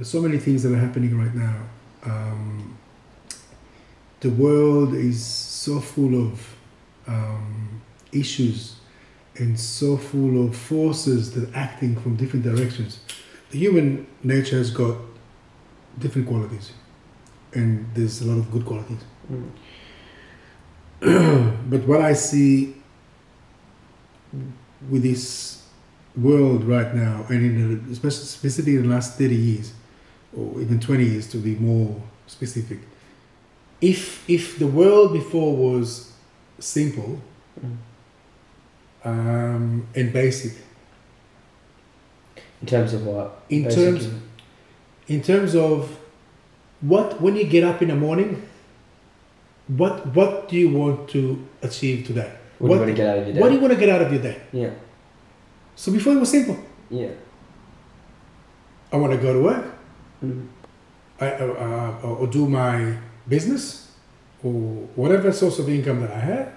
[0.00, 1.56] there's so many things that are happening right now.
[2.06, 2.78] Um,
[4.20, 6.56] the world is so full of
[7.06, 8.76] um, issues
[9.36, 13.00] and so full of forces that are acting from different directions.
[13.50, 14.96] The human nature has got
[15.98, 16.72] different qualities,
[17.52, 19.04] and there's a lot of good qualities.
[21.02, 21.60] Mm.
[21.70, 22.74] but what I see
[24.88, 25.62] with this
[26.16, 29.74] world right now, and in the, especially specifically in the last 30 years,
[30.36, 31.94] or even 20 years to be more
[32.26, 32.78] specific,
[33.80, 36.12] if if the world before was
[36.58, 37.20] simple
[37.60, 37.76] Mm.
[39.04, 40.52] um, and basic,
[42.62, 43.42] In terms of what?
[43.48, 43.84] in Basically.
[43.84, 44.08] terms
[45.08, 45.98] in terms of
[46.80, 48.42] what when you get up in the morning,
[49.66, 52.32] what what do you want to achieve today?
[52.58, 53.40] What, do you want to get out of your day?
[53.40, 54.36] What do you want to get out of your day?
[54.52, 54.70] yeah.
[55.76, 56.58] So before it was simple.
[56.90, 57.08] Yeah.
[58.92, 59.64] I want to go to work,
[60.24, 60.48] Mm.
[61.20, 62.96] I, uh, uh, or do my
[63.28, 63.90] business,
[64.42, 64.52] or
[64.94, 66.52] whatever source of income that I had.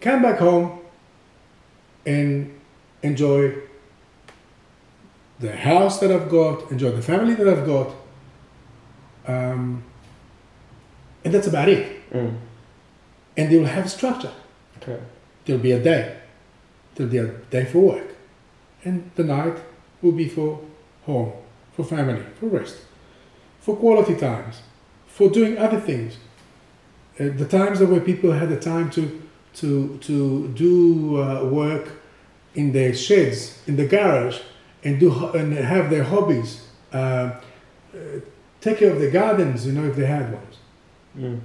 [0.00, 0.80] Come back home
[2.06, 2.58] and
[3.02, 3.54] enjoy
[5.40, 7.94] the house that I've got, enjoy the family that I've got,
[9.26, 9.84] um,
[11.24, 12.10] and that's about it.
[12.10, 12.38] Mm.
[13.36, 14.32] And they will have structure.
[14.78, 14.98] Okay.
[15.44, 16.16] There'll be a day.
[16.94, 18.16] There'll be a day for work.
[18.84, 19.58] And the night
[20.02, 20.60] will be for
[21.04, 21.32] home,
[21.78, 22.76] for family, for rest,
[23.60, 24.62] for quality times,
[25.06, 26.16] for doing other things.
[27.20, 29.22] Uh, the times that where people had the time to,
[29.54, 31.86] to, to do uh, work
[32.56, 34.40] in their sheds, in the garage,
[34.82, 36.66] and, do, and have their hobbies.
[36.92, 37.38] Uh, uh,
[38.60, 40.56] take care of the gardens, you know, if they had ones.
[41.16, 41.40] Mm.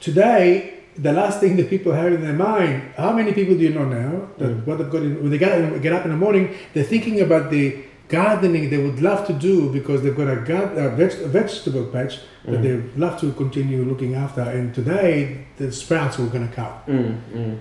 [0.00, 3.70] Today, the last thing that people have in their mind, how many people do you
[3.70, 4.66] know now that Mm.
[4.66, 7.50] what they've got in, when they get, get up in the morning, they're thinking about
[7.50, 11.28] the gardening they would love to do because they've got a, gar- a, veg- a
[11.28, 12.62] vegetable patch that Mm.
[12.62, 14.40] they love to continue looking after.
[14.40, 16.72] And today, the sprouts are going to come.
[16.88, 17.58] Mm, mm.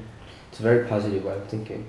[0.50, 1.86] It's a very positive way of thinking.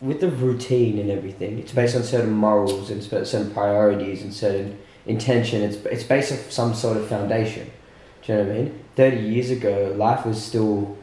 [0.00, 4.78] With the routine and everything, it's based on certain morals and certain priorities and certain
[5.06, 5.62] intention.
[5.62, 7.70] It's it's based on some sort of foundation.
[8.22, 8.84] Do you know what I mean?
[8.96, 10.96] Thirty years ago, life was still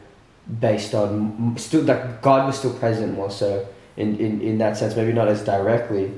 [0.60, 4.94] based on still like God was still present more so in, in, in that sense.
[4.94, 6.10] Maybe not as directly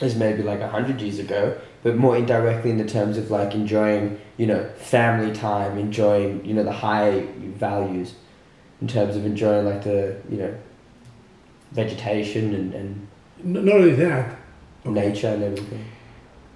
[0.00, 3.54] as maybe like a hundred years ago, but more indirectly in the terms of like
[3.54, 7.20] enjoying you know family time, enjoying you know the high
[7.58, 8.14] values
[8.80, 10.54] in terms of enjoying like the you know
[11.72, 13.06] vegetation and, and
[13.44, 14.36] Not only that,
[14.84, 15.84] okay, nature and everything.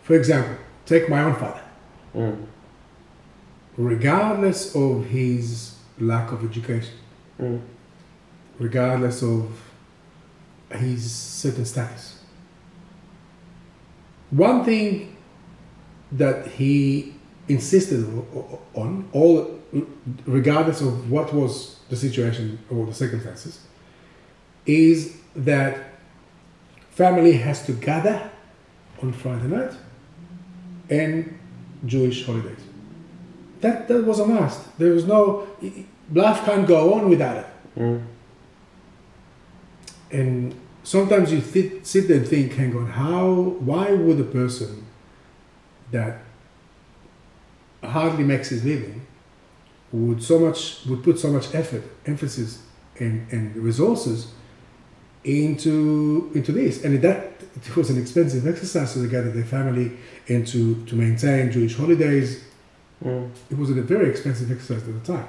[0.02, 0.56] for example,
[0.86, 1.60] take my own father.
[2.14, 2.46] Mm.
[3.76, 6.94] Regardless of his lack of education,
[7.40, 7.60] Mm.
[8.60, 9.50] regardless of
[10.70, 12.13] his certain status.
[14.34, 15.16] One thing
[16.10, 17.14] that he
[17.46, 18.04] insisted
[18.74, 19.60] on, all
[20.26, 23.60] regardless of what was the situation or the circumstances,
[24.66, 25.78] is that
[26.90, 28.28] family has to gather
[29.02, 29.72] on Friday night
[30.90, 31.38] and
[31.86, 32.58] Jewish holidays.
[33.60, 34.78] That, that was a must.
[34.78, 35.46] There was no,
[36.12, 37.46] life can't go on without it.
[37.76, 38.02] Mm.
[40.10, 44.86] And sometimes you thi- sit there and think, hang on, how, why would a person
[45.90, 46.20] that
[47.82, 49.06] hardly makes his living
[49.92, 52.62] would so much, would put so much effort, emphasis,
[53.00, 54.32] and, and resources
[55.24, 56.84] into into this?
[56.84, 59.92] And that it was an expensive exercise to gather their family
[60.28, 62.44] and to, to maintain Jewish holidays.
[63.02, 63.30] Mm.
[63.50, 65.28] It was a very expensive exercise at the time.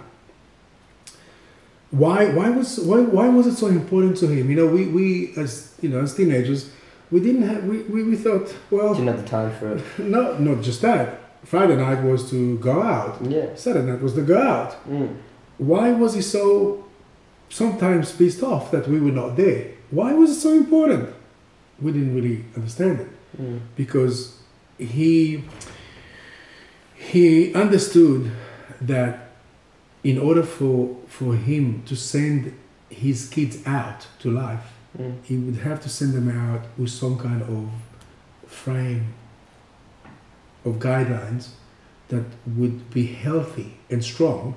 [2.04, 4.50] Why, why was why, why was it so important to him?
[4.50, 6.62] You know, we, we as you know as teenagers,
[7.12, 9.84] we didn't have we, we, we thought well Didn't have the time for it.
[10.16, 11.08] no not just that.
[11.46, 13.14] Friday night was to go out.
[13.36, 13.54] Yeah.
[13.56, 14.72] Saturday night was to go out.
[14.90, 15.16] Mm.
[15.58, 16.84] Why was he so
[17.50, 19.72] sometimes pissed off that we were not there?
[19.92, 21.14] Why was it so important?
[21.80, 23.08] We didn't really understand it
[23.42, 23.60] Mm.
[23.76, 24.18] because
[24.80, 25.44] he
[26.96, 28.32] he understood
[28.82, 29.25] that
[30.10, 32.40] in order for for him to send
[32.90, 34.68] his kids out to life
[34.98, 35.16] Mm.
[35.24, 37.70] he would have to send them out with some kind of
[38.50, 39.14] frame
[40.64, 41.50] of guidelines
[42.08, 44.56] that would be healthy and strong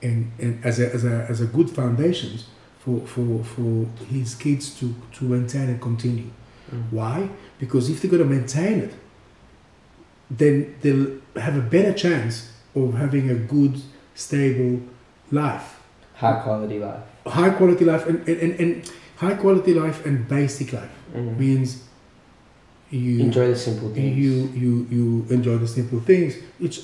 [0.00, 2.46] and, and as, a, as, a, as a good foundations
[2.78, 6.30] for, for, for his kids to, to maintain and continue.
[6.72, 6.92] Mm.
[6.92, 7.28] Why?
[7.58, 8.94] Because if they're going to maintain it,
[10.30, 13.80] then they'll have a better chance of having a good,
[14.14, 14.80] stable
[15.30, 15.80] life.
[16.14, 17.02] High quality life.
[17.26, 21.38] high quality life and, and, and, and high quality life and basic life Mm.
[21.38, 21.82] means
[22.90, 24.16] you Enjoy the simple things.
[24.16, 26.80] you you you enjoy the simple things which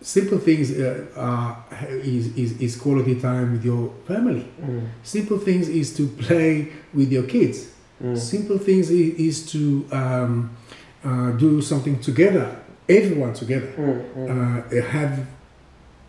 [0.00, 4.46] simple things uh, are is, is is quality time with your family.
[4.62, 7.70] Mm, simple things is to play with your kids.
[8.02, 10.56] Mm, simple things is, is to um,
[11.04, 12.56] uh, do something together
[12.88, 13.72] everyone together.
[13.76, 15.26] Mm, uh, have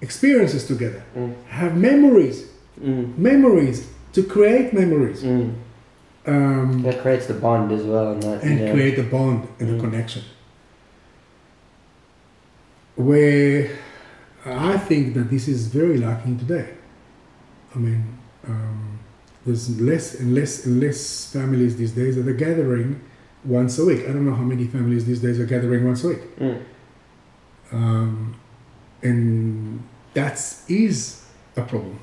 [0.01, 2.47] experiences together mm, have memories
[2.79, 5.53] mm, memories to create memories mm.
[6.27, 8.71] um, That creates the bond as well, and that and yeah.
[8.73, 9.77] create a bond and Mm.
[9.77, 10.23] a connection.
[12.95, 13.69] Where
[14.45, 16.67] I think that this is very lacking today.
[17.75, 18.03] I mean,
[18.47, 18.99] um,
[19.45, 23.01] there's less and less and less families these days that are gathering
[23.45, 24.01] once a week.
[24.07, 26.23] I don't know how many families these days are gathering once a week.
[26.39, 26.59] Mm,
[27.71, 28.35] Um,
[29.01, 29.81] and
[30.13, 30.37] that
[30.67, 31.25] is
[31.55, 31.99] a problem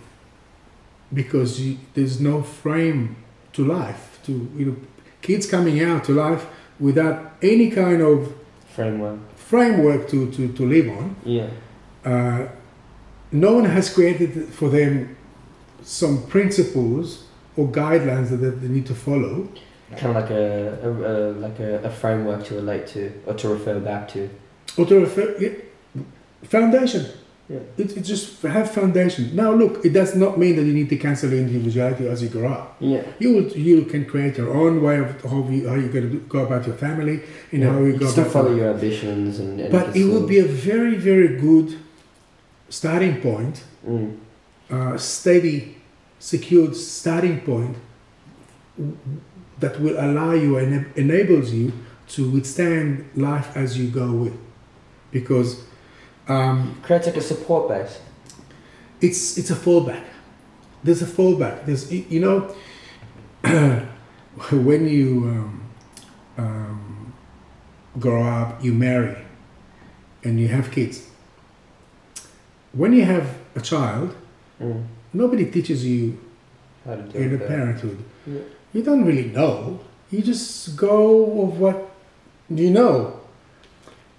[1.13, 3.17] because you, there's no frame
[3.53, 4.77] to life to you know
[5.23, 6.47] kids coming out to life
[6.79, 8.33] without any kind of
[8.75, 9.19] framework.
[9.37, 11.49] framework to, to, to live on Yeah.
[12.05, 12.49] uh,
[13.33, 15.17] no one has created for them
[15.83, 17.25] some principles
[17.57, 19.49] or guidelines that they need to follow
[19.97, 23.49] Kind of like a, a, a like a, a framework to relate to or to
[23.49, 24.29] refer back to.
[24.77, 26.03] or to refer, yeah,
[26.45, 27.07] foundation
[27.51, 27.61] Yeah.
[27.79, 30.99] it, it just have foundation now look it does not mean that you need to
[30.99, 33.03] cancel your individuality as you grow up Yeah.
[33.19, 36.19] you will, you can create your own way of how you how you're going to
[36.35, 37.17] go about your family
[37.53, 37.71] and yeah.
[37.73, 39.61] how you you go still about follow your ambitions and.
[39.61, 41.69] and but it would be a very very good
[42.69, 43.57] starting point
[43.87, 44.19] Mm,
[44.71, 45.77] uh, steady
[46.19, 47.77] secured starting point
[49.61, 51.73] that will allow you and enables you
[52.09, 54.37] to withstand life as you go with
[55.11, 55.65] because
[56.29, 58.01] um, creates like a support base.
[59.01, 60.05] it's it's a fallback.
[60.85, 61.65] There's a fallback.
[61.67, 62.55] There's you know
[64.53, 65.63] when you um,
[66.37, 67.13] um,
[67.99, 69.17] grow up, you marry,
[70.25, 71.09] and you have kids.
[72.73, 74.15] When you have a child,
[74.61, 74.83] Mm.
[75.13, 76.19] nobody teaches you
[76.85, 78.03] How to do in a parenthood.
[78.27, 78.41] Yeah.
[78.73, 79.79] You don't really know.
[80.11, 81.89] You just go of what
[82.51, 83.21] you know.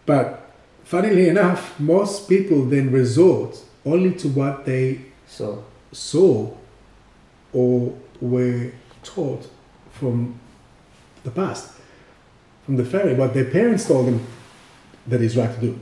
[0.06, 0.39] But
[0.90, 3.52] funnily enough, most people then resort
[3.86, 4.86] only to what they
[5.28, 5.64] So.
[5.92, 6.50] saw
[7.54, 8.72] or were
[9.04, 9.44] taught
[10.00, 10.40] from
[11.24, 11.66] the past,
[12.66, 14.20] from the family, what their parents told them
[15.08, 15.74] that is right to do.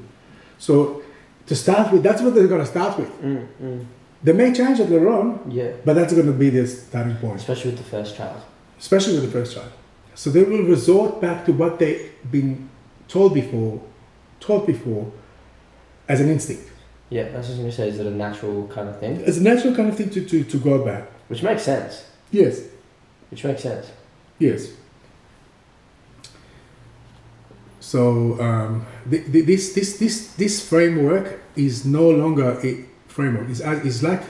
[0.60, 1.02] So
[1.50, 3.12] to start with, that's what they're going to start with.
[3.22, 3.86] Mm, mm.
[4.24, 5.28] They may change it later on,
[5.60, 5.72] Yeah.
[5.86, 8.42] but that's going to be their starting point, Especially with the first child.
[8.80, 9.72] especially with the first child.
[10.16, 12.70] So they will resort back to what they've been
[13.08, 13.80] told before,
[14.40, 15.12] taught before,
[16.08, 16.70] as an instinct.
[17.10, 17.90] Yeah, that's what I was gonna say.
[17.90, 19.22] Is it a natural kind of thing?
[19.22, 21.04] It's a natural kind of thing to, to, to go about.
[21.28, 22.06] Which makes sense.
[22.32, 22.62] Yes,
[23.32, 23.92] Which makes sense.
[24.40, 24.72] Yes.
[27.80, 33.50] So um, th- th- this this this this framework is no longer a framework.
[33.50, 34.22] It's, it's like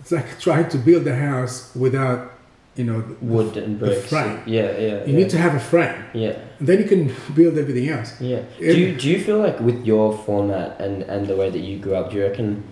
[0.00, 2.32] it's like trying to build a house without
[2.76, 4.08] you know the- Wood and the bricks.
[4.08, 4.38] frame.
[4.46, 4.78] Yeah, yeah.
[5.04, 5.16] You yeah.
[5.18, 8.20] need to have a frame, Yeah, and then you can build everything else.
[8.20, 8.42] yeah.
[8.60, 8.72] Yeah.
[8.72, 11.78] Do you, do you feel like with your format and, and the way that you
[11.78, 12.62] grew up, do you reckon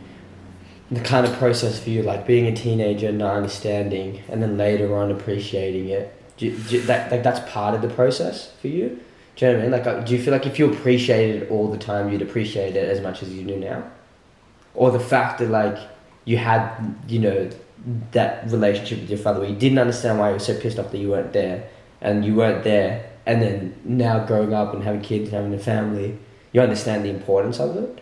[0.90, 4.94] the kind of process for you, like being a teenager, not understanding, and then later
[4.94, 8.68] on appreciating it, do, you- do you- that like that's part of the process for
[8.68, 9.00] you?
[9.36, 9.72] Do you know what I mean?
[9.72, 12.76] Like, uh, do you feel like if you appreciated it all the time, you'd appreciate
[12.76, 13.82] it as much as you do now,
[14.74, 15.76] or the fact that like
[16.24, 16.70] you had,
[17.08, 17.50] you know,
[18.12, 20.90] that relationship with your father where you didn't understand why you were so pissed off
[20.90, 21.68] that you weren't there,
[22.00, 25.58] and you weren't there, and then now growing up and having kids and having a
[25.58, 26.18] family,
[26.52, 28.00] you understand the importance of it.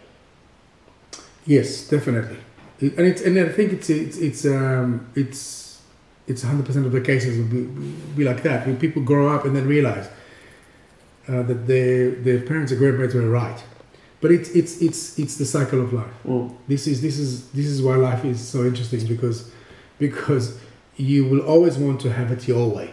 [1.47, 2.39] Yes, definitely.
[2.81, 5.81] And it's and I think it's it's it's um, it's
[6.27, 7.63] it's hundred percent of the cases will be,
[8.17, 8.67] be like that.
[8.67, 10.09] When people grow up and then realize
[11.29, 13.63] uh, that their their parents and grandparents were right,
[14.21, 16.13] but it's it's it's it's the cycle of life.
[16.69, 19.51] This is this is this is why life is so interesting because
[20.07, 20.45] because
[21.11, 22.89] you will always want to have it your way,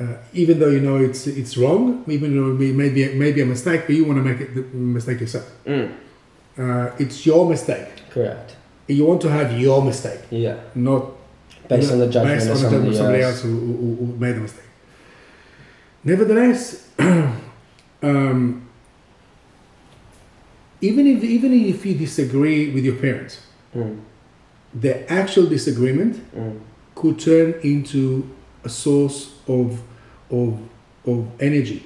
[0.00, 1.84] uh, even though you know it's it's wrong,
[2.16, 4.62] even though it may be maybe a mistake, but you want to make it the
[4.98, 5.46] mistake yourself.
[5.66, 5.86] Mm.
[6.62, 7.88] Uh, it's your mistake.
[8.14, 8.48] Correct.
[8.96, 10.56] You want to have your mistake, Yeah.
[10.74, 11.02] not
[11.68, 13.34] Based on the judgment based on the somebody, judgment of somebody else.
[13.36, 14.68] else who, who, who made the mistake.
[16.10, 16.60] Nevertheless,
[18.08, 18.42] um,
[20.88, 23.34] even if even if you disagree with your parents,
[23.74, 23.98] Mm.
[24.80, 26.58] The actual disagreement Mm.
[26.94, 28.24] could turn into
[28.64, 29.80] a source of
[30.30, 30.58] of
[31.06, 31.82] of energy,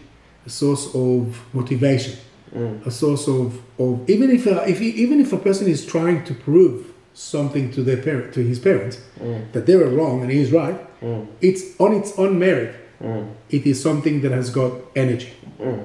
[0.46, 2.14] a source of motivation,
[2.54, 2.86] Mm.
[2.86, 6.24] a source of, of even if a, if he, even if a person is trying
[6.24, 9.52] to prove something to their parent to his parents Mm.
[9.52, 11.26] that they were wrong and he's right, Mm.
[11.40, 13.26] it's on its own merit Mm.
[13.50, 15.78] It is something that has got energy Mm.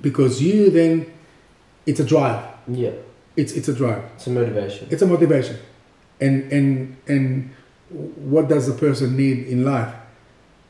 [0.00, 1.06] because you then,
[1.86, 2.42] it's a drive.
[2.68, 2.90] Yeah,
[3.36, 4.02] It's it's a drive.
[4.16, 4.88] it's a motivation.
[4.90, 5.56] It's a motivation,
[6.20, 7.50] and and and
[8.32, 9.94] what does a person need in life?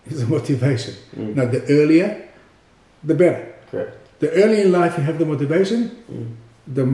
[0.06, 0.94] Is a motivation.
[1.16, 1.34] Mm.
[1.36, 2.28] Now, the earlier,
[3.04, 3.54] the better.
[3.70, 3.96] Correct.
[4.20, 6.26] The earlier in life you have the motivation, Mm.
[6.66, 6.84] the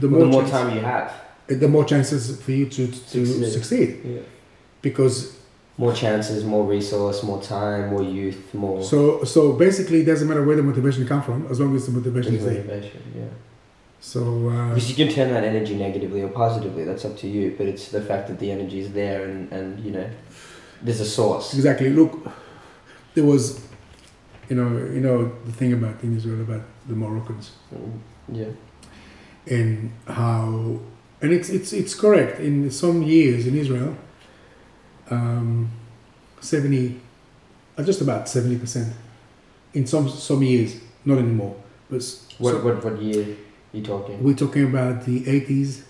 [0.00, 1.12] the Well, more the more chance- time you have,
[1.48, 3.52] the more chances for you to to Succeed.
[3.52, 3.88] succeed.
[4.04, 4.20] yeah.
[4.80, 5.36] Because
[5.78, 10.44] more chances, more resource, more time, more youth, more so so basically, it doesn't matter
[10.44, 12.54] where the motivation come from, as long as the motivation is there.
[12.64, 13.00] motivation.
[13.16, 13.24] Yeah.
[14.10, 16.82] So uh, Because you can turn that energy negatively or positively.
[16.84, 17.54] That's up to you.
[17.56, 20.08] But it's the fact that the energy is there, and and you know,
[20.84, 21.46] there's a source.
[21.54, 22.12] exactly, look,
[23.14, 23.42] there was,
[24.48, 25.18] you know, you know
[25.48, 27.46] the thing about in Israel about the Moroccans.
[27.72, 28.00] Mm.
[28.40, 28.52] Yeah.
[29.58, 30.46] and how
[31.22, 33.92] and it's it's it's correct in some years in Israel
[35.10, 35.68] um,
[36.40, 37.00] 70
[37.76, 38.88] uh, just about 70 percent
[39.74, 40.70] in some some years
[41.04, 41.54] not anymore
[41.90, 42.02] but
[42.38, 43.24] What so- what what year
[43.72, 44.22] you talking?
[44.22, 45.82] we're talking about the 80s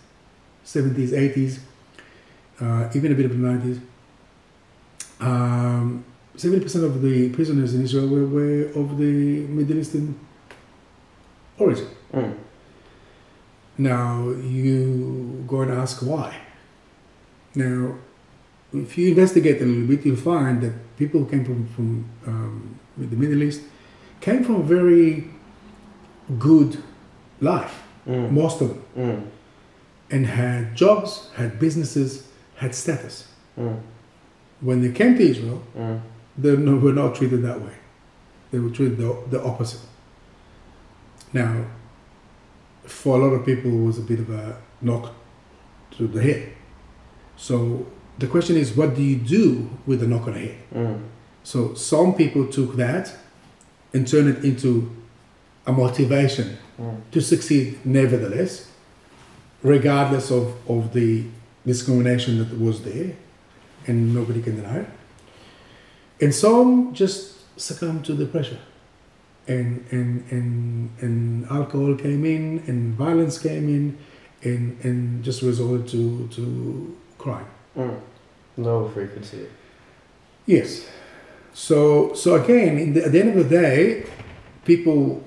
[0.65, 1.59] 70s 80s
[2.61, 3.81] uh, even a bit of the 90s
[5.21, 6.05] um,
[6.37, 10.19] 70% of the prisoners in Israel were, were of the Middle Eastern
[11.59, 12.37] origin Mm.
[13.79, 16.37] Now you go and ask why.
[17.55, 17.95] Now,
[18.73, 22.79] if you investigate a little bit, you'll find that people who came from from um,
[22.97, 23.63] the Middle East
[24.21, 25.29] came from very
[26.39, 26.83] good
[27.43, 27.75] life,
[28.07, 28.31] Mm.
[28.33, 29.23] most of them, Mm.
[30.11, 33.29] and had jobs, had businesses, had status.
[33.59, 33.77] Mm.
[34.61, 36.01] When they came to Israel, Mm.
[36.39, 37.77] they were not treated that way.
[38.51, 39.81] They were treated the, the opposite.
[41.33, 41.65] Now,
[42.87, 45.15] for a lot of people, it was a bit of a knock
[45.97, 46.43] to the head.
[47.37, 47.87] So
[48.19, 50.57] the question is, what do you do with the knock on the head?
[50.75, 50.99] Mm.
[51.45, 53.15] So some people took that
[53.95, 54.91] and turned it into
[55.67, 57.03] a motivation Mm.
[57.11, 58.71] to succeed nevertheless,
[59.63, 61.25] regardless of, of the
[61.67, 63.15] discrimination that was there,
[63.87, 64.89] and nobody can deny it.
[66.21, 68.59] And some just succumbed to the pressure.
[69.47, 73.99] And, and, and, and alcohol came in, and violence came in,
[74.43, 77.47] and, and just resorted to, to crime.
[77.77, 78.01] Mm.
[78.57, 79.47] Low frequency.
[80.47, 80.87] Yes.
[81.55, 84.07] So so again, in the, at the end of the day,
[84.65, 85.23] people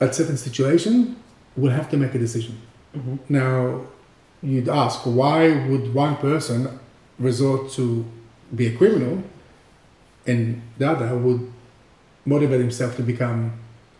[0.00, 1.16] at certain situation
[1.56, 2.60] will have to make a decision.
[2.94, 3.16] Mm-hmm.
[3.28, 3.82] Now,
[4.42, 6.78] you'd ask why would one person
[7.18, 8.04] resort to
[8.54, 9.22] be a criminal,
[10.26, 11.52] and the other would
[12.24, 13.52] motivate himself to become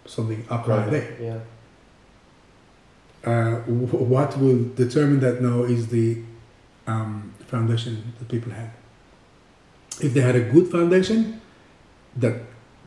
[0.04, 1.16] something upright there.
[1.20, 1.38] Yeah.
[3.24, 6.22] Uh, wh- what will determine that now is the
[6.86, 8.70] um, foundation that people have.
[10.00, 11.40] If they had a good foundation
[12.16, 12.42] that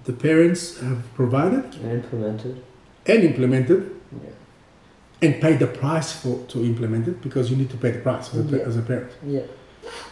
[0.06, 2.64] the parents have provided And implemented.
[3.10, 4.30] And implemented Yeah.
[5.24, 8.34] and pay the price for to implement it because you need to pay the price
[8.34, 8.64] as a, Yeah.
[8.70, 9.12] as a parent.
[9.26, 9.42] Yeah.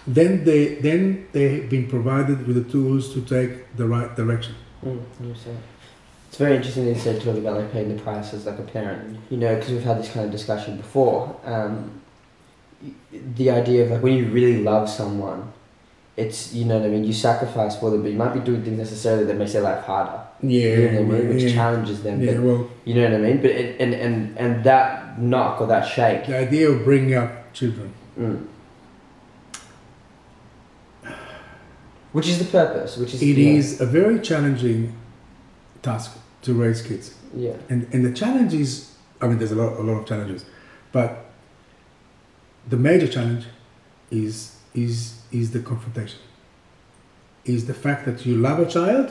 [0.08, 1.02] Then they then
[1.34, 4.56] they've been provided with the tools to take the right direction.
[4.86, 5.00] Mm.
[6.30, 8.64] It's very interesting that you said talking about like paying the price as like a
[8.64, 9.18] parent.
[9.30, 11.36] You know, because we've had this kind of discussion before.
[11.46, 12.02] Um,
[13.36, 15.52] the idea of like when you really love someone,
[16.16, 17.04] it's you know what I mean.
[17.04, 19.84] You sacrifice for them, but you might be doing things necessarily that makes their life
[19.86, 20.22] harder.
[20.42, 21.30] Yeah, you know what I mean?
[21.34, 22.22] Which yeah, challenges them.
[22.22, 22.34] yeah.
[22.34, 23.38] But Well, you know what I mean.
[23.42, 26.28] But it, and and and that knock or that shake.
[26.28, 27.92] the idea of bringing up children.
[28.20, 28.46] Mm.
[32.14, 32.98] Which is the purpose?
[32.98, 33.52] Which is It yeah.
[33.54, 34.94] is a very challenging
[35.82, 37.14] task to raise kids.
[37.36, 37.56] Yeah.
[37.70, 40.46] And and the challenge is, I mean, there's a lot a lot of challenges,
[40.92, 41.26] but
[42.68, 43.46] the major challenge
[44.12, 46.20] is is is the confrontation.
[47.46, 49.08] Is the fact that you love a child,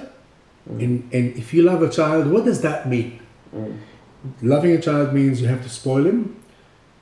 [0.69, 0.83] Mm.
[0.83, 3.21] and and if you love a child, what does that mean?
[3.55, 3.79] Mm.
[4.43, 6.43] Loving a child means you have to spoil him,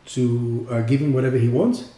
[0.06, 1.88] to uh, give him whatever he wants,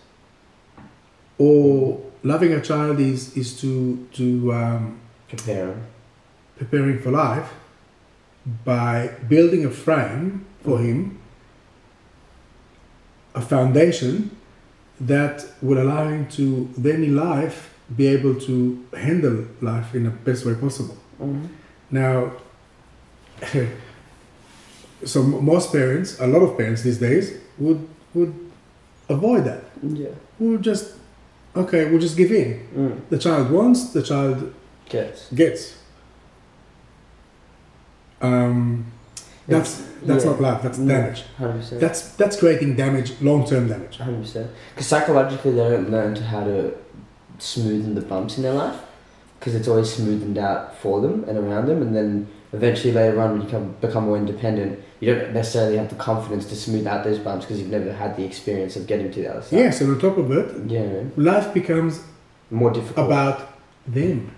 [1.39, 5.77] or loving a child is is to to um, Prepare
[6.57, 7.53] preparing for life
[8.65, 11.19] by building a frame for him,
[13.35, 14.37] a foundation
[15.01, 20.11] that will allow him to then in life be able to handle life in the
[20.11, 20.97] best way possible.
[21.21, 21.49] Mhm.
[21.91, 22.33] Now,
[25.05, 28.35] so most parents, a lot of parents these days, would would
[29.09, 29.65] avoid that.
[29.83, 30.09] Yeah.
[30.39, 30.95] We'll just
[31.55, 32.67] okay, we'll just give in.
[32.75, 33.01] Mm.
[33.11, 34.53] The child wants, the child
[34.89, 35.31] Gets.
[35.33, 35.75] gets.
[38.21, 38.87] Um,
[39.47, 40.31] that's that's Yeah.
[40.31, 40.63] not love.
[40.63, 40.89] That's No.
[40.95, 41.25] damage.
[41.39, 41.81] Hundred percent.
[41.81, 43.99] That's that's creating damage, long term damage.
[43.99, 44.51] Hundred percent.
[44.75, 46.75] Because psychologically, they don't learn to how to
[47.39, 48.77] smoothen the bumps in their life.
[49.39, 53.33] Because it's always smoothened out for them and around them, and then eventually later on
[53.33, 57.05] when you become become more independent, you don't necessarily have the confidence to smooth out
[57.05, 59.59] those bumps because you've never had the experience of getting to the other side.
[59.59, 62.03] Yes, and on top of it, Yeah, life becomes
[62.51, 63.07] more difficult.
[63.07, 63.49] about
[63.87, 64.31] them.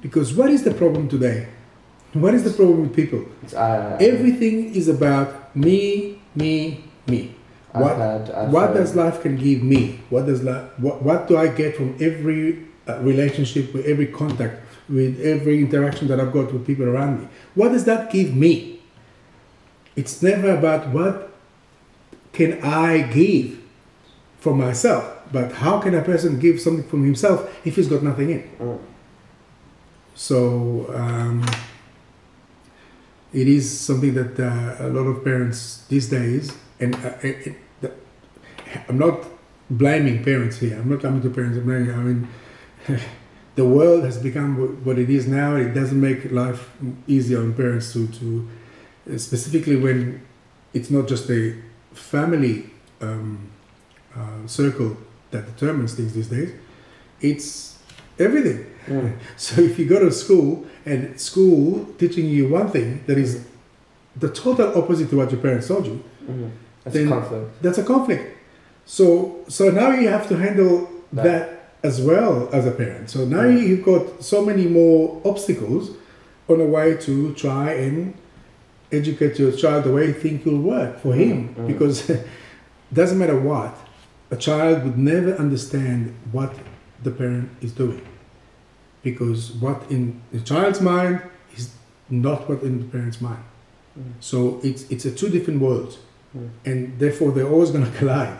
[0.00, 1.46] Because what is the problem today?
[2.12, 3.24] What is the problem with people?
[3.42, 7.34] It's, uh, Everything is about me, me, me.
[7.74, 9.98] I've what- had, what had- does life can give me?
[10.10, 10.64] What does life?
[10.78, 12.66] What, what do I get from every
[13.00, 17.28] relationship, with every contact, with every interaction that I've got with people around me?
[17.54, 18.80] What does that give me?
[19.96, 21.32] It's never about what
[22.32, 23.60] can I give
[24.38, 28.30] for myself, but how can a person give something from himself if he's got nothing
[28.30, 28.42] in?
[28.58, 28.78] Mm.
[30.14, 31.44] So um,
[33.32, 37.56] it is something that uh, a lot of parents these days, and uh, it,
[38.88, 39.24] I'm not
[39.70, 40.78] blaming parents here.
[40.78, 41.58] I'm not coming to parents.
[41.58, 42.28] I'm blaming, I mean,
[43.56, 45.56] the world has become what it is now.
[45.56, 46.70] It doesn't make life
[47.06, 48.48] easier on parents to, to
[49.12, 50.20] uh, specifically when
[50.72, 51.56] it's not just a
[51.92, 53.50] family um,
[54.16, 54.96] uh, circle
[55.30, 56.52] that determines things these days.
[57.20, 57.78] It's
[58.18, 58.66] everything.
[58.86, 59.16] Mm.
[59.36, 63.46] So if you go to school and school teaching you one thing that is
[64.16, 66.50] the total opposite to what your parents told you, Mm.
[66.84, 67.62] That's a conflict.
[67.62, 68.36] that's a conflict.
[68.86, 71.24] So so now you have to handle That.
[71.24, 71.53] that,
[71.84, 73.10] as well as a parent.
[73.10, 73.62] So now Mm.
[73.68, 75.84] you've got so many more obstacles
[76.48, 78.14] on the way to try and
[78.90, 81.54] educate your child the way you think will work for him.
[81.58, 81.66] Mm.
[81.66, 81.96] Because
[82.98, 83.72] doesn't matter what,
[84.30, 86.52] a child would never understand what
[87.02, 88.02] the parent is doing.
[89.02, 91.20] Because what in the child's mind
[91.56, 91.64] is
[92.08, 93.44] not what in the parent's mind.
[93.98, 94.12] Mm.
[94.20, 95.98] So it's it's a two different worlds,
[96.36, 96.48] Mm.
[96.64, 98.38] and therefore they're always going to collide.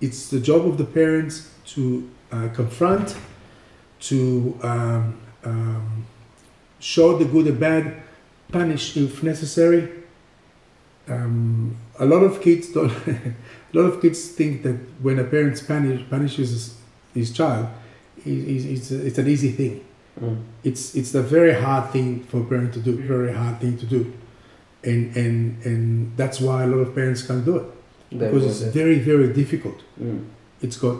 [0.00, 3.16] It's the job of the parents to uh, confront,
[4.00, 6.06] to um, um,
[6.80, 7.94] show the good and bad,
[8.52, 9.88] punish if necessary.
[11.08, 12.90] Um, a lot of kids don't.
[13.06, 13.34] a
[13.72, 16.74] lot of kids think that when a parent punish, punishes his,
[17.14, 17.68] his child,
[18.18, 19.82] it- it's, it's an easy thing
[20.18, 20.44] Mm.
[20.64, 23.84] it's it's a very hard thing for a parent to do very hard thing to
[23.84, 24.14] do
[24.82, 27.64] and and and that's why a lot of parents can't do it
[28.10, 30.24] because it's very very difficult Mm.
[30.60, 30.96] it's got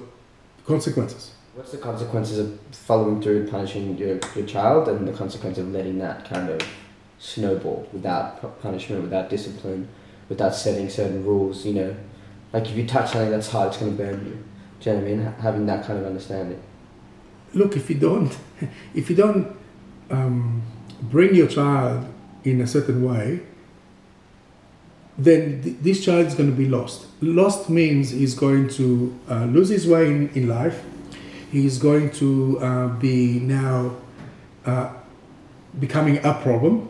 [0.66, 5.56] consequences What's the consequences of following through and punishing your, your child and the consequence
[5.56, 6.60] of letting that kind of
[7.18, 9.88] snowball without punishment, without discipline,
[10.28, 11.96] without setting certain rules, you know?
[12.52, 14.44] Like if you touch something that's hard, it's going to burn you.
[14.80, 15.34] Do you know what I mean?
[15.40, 16.60] Having that kind of understanding.
[17.54, 18.36] look if you don't
[18.94, 19.56] if you don't
[20.10, 20.62] um,
[21.00, 22.06] bring your child
[22.44, 23.40] in a certain way
[25.18, 29.44] then th- this child is going to be lost lost means he's going to uh,
[29.46, 30.82] lose his way in, in life
[31.50, 33.94] he's going to uh, be now
[34.66, 34.90] uh,
[35.78, 36.88] becoming a problem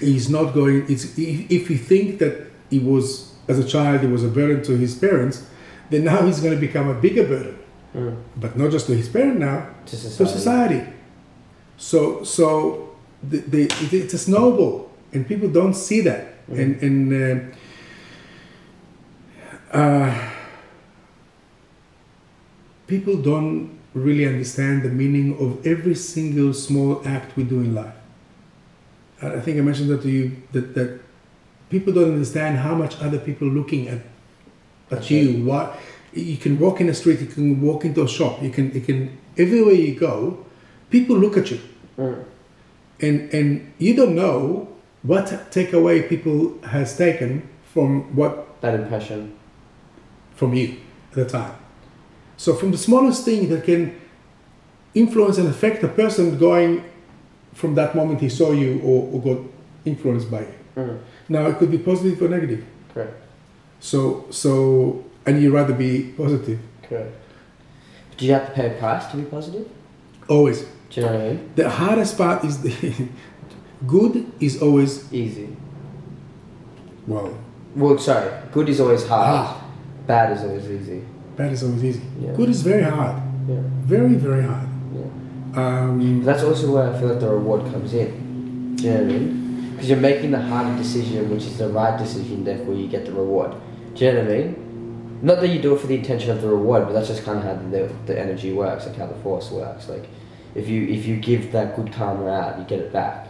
[0.00, 4.06] he's not going it's if, if you think that he was as a child he
[4.06, 5.46] was a burden to his parents
[5.90, 7.56] then now he's going to become a bigger burden
[7.92, 8.22] Mm.
[8.36, 10.30] but not just to his parent now To to society.
[10.38, 10.92] society.
[11.76, 16.29] So, so the, the, it- it's a snowball, and people don't see that.
[16.50, 17.52] And, and
[19.72, 20.30] uh, uh,
[22.86, 27.94] people don't really understand the meaning of every single small act we do in life.
[29.22, 31.00] I think I mentioned that to you that, that
[31.68, 34.02] people don't understand how much other people are looking at at
[34.88, 35.44] That's you.
[35.44, 35.78] What
[36.12, 38.80] you can walk in the street, you can walk into a shop, you can you
[38.80, 40.44] can everywhere you go,
[40.90, 41.60] people look at you,
[41.98, 42.24] Mm.
[43.00, 44.69] and and you don't know
[45.02, 49.36] what takeaway people has taken from what That impression.
[50.34, 50.76] from you
[51.10, 51.54] at the time.
[52.36, 53.98] So from the smallest thing that can
[54.94, 56.84] influence and affect a person going
[57.54, 59.44] from that moment he saw you or, or got
[59.84, 60.54] influenced by you.
[60.76, 60.98] Mm.
[61.28, 62.64] Now it could be positive or negative.
[62.94, 63.14] Correct.
[63.80, 67.12] So so and you'd rather be positive Correct.
[68.16, 69.66] Do you have to pay a price to be positive?
[70.28, 70.62] always.
[70.90, 71.50] Do you know what I mean?
[71.56, 73.08] The hardest part is the
[73.86, 75.48] good is always Easy.
[77.06, 77.32] well
[77.76, 78.30] Well, sorry.
[78.52, 79.26] Good is always hard.
[79.46, 79.62] hard.
[80.06, 81.02] Bad is always easy.
[81.36, 82.02] Bad is always easy.
[82.20, 82.32] Yeah.
[82.32, 83.22] Good is very hard.
[83.48, 83.60] Yeah.
[83.86, 84.68] Very very hard.
[84.94, 85.08] Yeah.
[85.62, 88.74] Um, That's also where I feel like the reward comes in.
[88.76, 89.70] Do you know what I mean?
[89.72, 93.12] Because you're making the harder decision, which is the right decision, therefore you get the
[93.12, 93.54] reward.
[93.94, 95.18] Do you know what I mean?
[95.22, 97.38] Not that you do it for the intention of the reward, but that's just kind
[97.38, 99.88] of how the, the energy works, like how the force works.
[99.88, 100.06] Like,
[100.54, 103.26] if you if you give that good karma out, you get it back.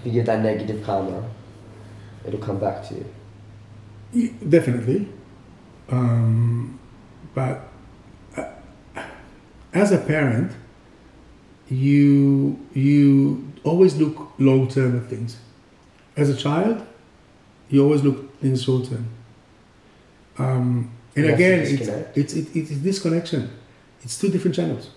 [0.00, 1.28] If you give that negative karma,
[2.26, 3.04] it'll come back to you.
[4.14, 5.08] Y- Definitely.
[5.90, 6.78] Um,
[7.34, 7.68] but
[8.36, 8.44] uh,
[9.74, 10.52] as a parent,
[11.68, 15.36] you you always look long term at things.
[16.16, 16.84] As a child,
[17.68, 19.06] you always look things short term.
[20.38, 23.50] Um, and to again, it's, it's it, it's disconnection.
[24.02, 24.90] It's two different channels.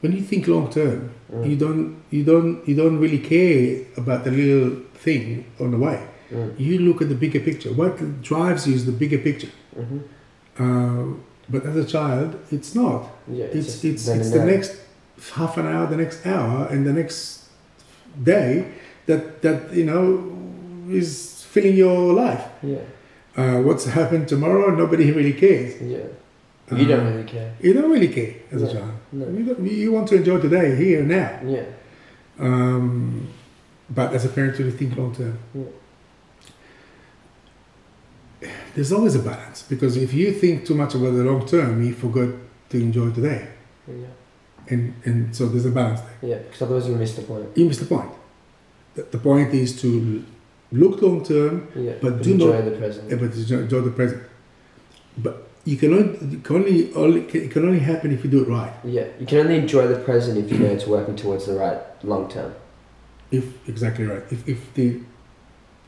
[0.00, 1.50] When you think long term, Mm.
[1.50, 4.70] you don't you don't you don't really care about the little
[5.04, 5.98] thing on the way.
[6.32, 6.50] Mm.
[6.58, 7.70] You look at the bigger picture.
[7.80, 9.52] What drives you is the bigger picture.
[9.76, 10.00] Mhm.
[10.58, 11.04] Uh,
[11.52, 13.00] but as a child, it's not.
[13.30, 14.72] Yeah, It's just it's it's the next
[15.34, 17.18] half an hour, the next hour, and the next
[18.32, 18.64] day
[19.06, 20.04] that that you know
[21.00, 22.44] is filling your life.
[22.62, 22.84] Yeah,
[23.36, 24.74] Uh, what's happened tomorrow?
[24.82, 25.72] Nobody really cares.
[25.82, 26.08] yeah.
[26.70, 27.54] You don't Uh, really care.
[27.62, 28.92] You don't really care as a child.
[29.12, 29.26] no.
[29.28, 31.40] You, you want to enjoy today, here now.
[31.46, 31.64] Yeah,
[32.38, 33.28] Um,
[33.88, 35.38] but as a parent, you think long term.
[35.54, 35.64] Yeah.
[38.74, 41.92] There's always a balance because if you think too much about the long term, you
[41.94, 42.28] forget
[42.70, 43.48] to enjoy today,
[43.88, 44.06] yeah,
[44.68, 46.30] and and so there's a balance there.
[46.30, 46.38] yeah.
[46.38, 47.46] Because otherwise you miss the point.
[47.56, 48.10] You miss the point.
[48.94, 50.22] The, the point is to
[50.70, 53.08] look long term, Yeah, But do enjoy not- the present.
[53.10, 54.22] but enjoy the present.
[55.16, 58.48] But you can only, can only, only it can only happen if you do it
[58.48, 58.72] right.
[58.84, 61.80] Yeah, you can only enjoy the present if you know it's working towards the right
[62.12, 62.54] long term.
[63.30, 64.24] If exactly right.
[64.30, 64.88] If if the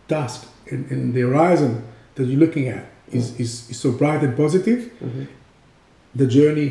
[0.08, 0.38] task
[0.70, 1.72] and, and the horizon
[2.16, 2.84] that you're looking at
[3.18, 5.24] is, is, is so bright and positive, Mm-hmm.
[6.14, 6.70] the journey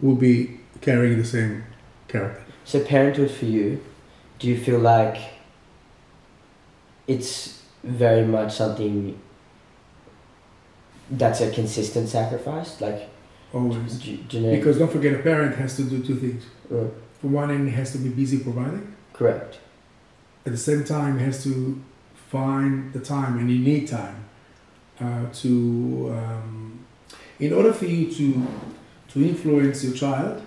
[0.00, 1.64] will be carrying the same
[2.08, 2.42] character.
[2.64, 3.80] So parenthood for you,
[4.38, 5.16] do you feel like
[7.06, 9.18] it's very much something
[11.10, 13.08] that's a consistent sacrifice, like
[13.52, 13.98] Always.
[13.98, 14.16] g-?
[14.28, 16.44] Because don't forget, a parent has to do two things.
[16.70, 16.88] Uh,
[17.20, 18.94] For one end, he has to be busy providing.
[19.12, 19.60] correct.
[20.44, 21.82] At the same time, he has to
[22.14, 24.24] find the time, and you need time
[25.00, 26.14] uh, to.
[26.16, 26.84] Um,
[27.40, 28.46] in order for you to
[29.12, 30.46] to influence your child,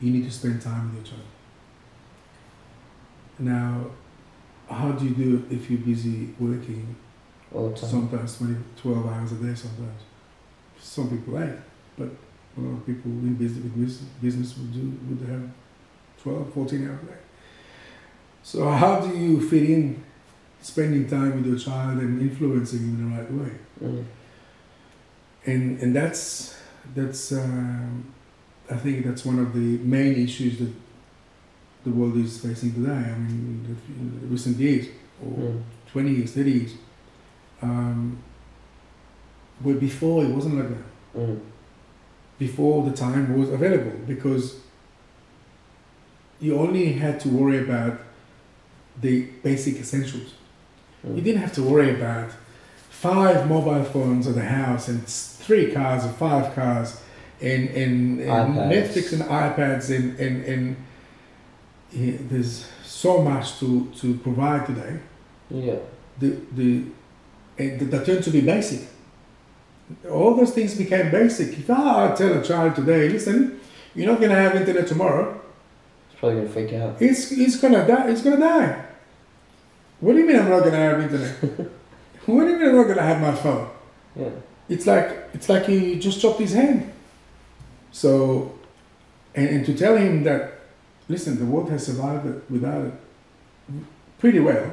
[0.00, 1.26] you need to spend time with your child.
[3.38, 3.86] Now,
[4.70, 6.94] how do you do it if you're busy working
[7.54, 7.90] All the time.
[7.90, 10.00] sometimes 20, 12 hours a day sometimes.
[10.80, 11.58] Some people ain't,
[11.98, 12.08] but
[12.56, 15.50] a lot of people in business, with business, business would, do, would have
[16.22, 17.12] 12, 14 hours a day.
[18.42, 20.02] So how do you fit in
[20.60, 23.52] spending time with your child and influencing him in the right way?
[23.82, 24.04] Mm.
[25.46, 26.56] And, and that's,
[26.94, 28.12] that's um,
[28.70, 30.72] I think that's one of the main issues that
[31.84, 32.92] the world is facing today.
[32.92, 34.86] I mean, in the, in the recent years,
[35.24, 35.62] or Mm.
[35.92, 36.72] 20 years, 30 years.
[37.62, 38.18] Um,
[39.60, 41.20] but before it wasn't like that.
[41.20, 41.40] Mm.
[42.38, 44.56] Before the time was available because
[46.40, 48.00] you only had to worry about
[49.00, 50.34] the basic essentials.
[51.06, 51.16] Mm.
[51.16, 52.32] You didn't have to worry about
[52.90, 57.00] five mobile phones at the house and three cars or five cars
[57.40, 58.56] and, and, and.
[58.72, 60.76] Netflix and iPads and, and, and
[61.92, 64.98] yeah, there's so much to, to provide today.
[65.50, 65.76] Yeah.
[66.18, 66.84] the the
[67.70, 68.80] that, turned to be basic.
[70.10, 71.58] All those things became basic.
[71.58, 73.60] If I tell a child today, listen,
[73.94, 75.40] you're not gonna have internet tomorrow,
[76.10, 76.96] It's probably gonna freak out.
[77.00, 78.08] it's it's gonna die.
[78.10, 78.84] It's gonna die.
[80.00, 81.34] What do you mean I'm not gonna have internet?
[82.26, 83.68] what do you mean I'm not gonna have my phone?
[84.16, 84.30] Yeah.
[84.68, 86.90] It's like it's like he just chopped his hand.
[87.90, 88.52] So,
[89.34, 90.54] and, and to tell him that,
[91.08, 92.94] listen, the world has survived without it
[94.18, 94.70] pretty well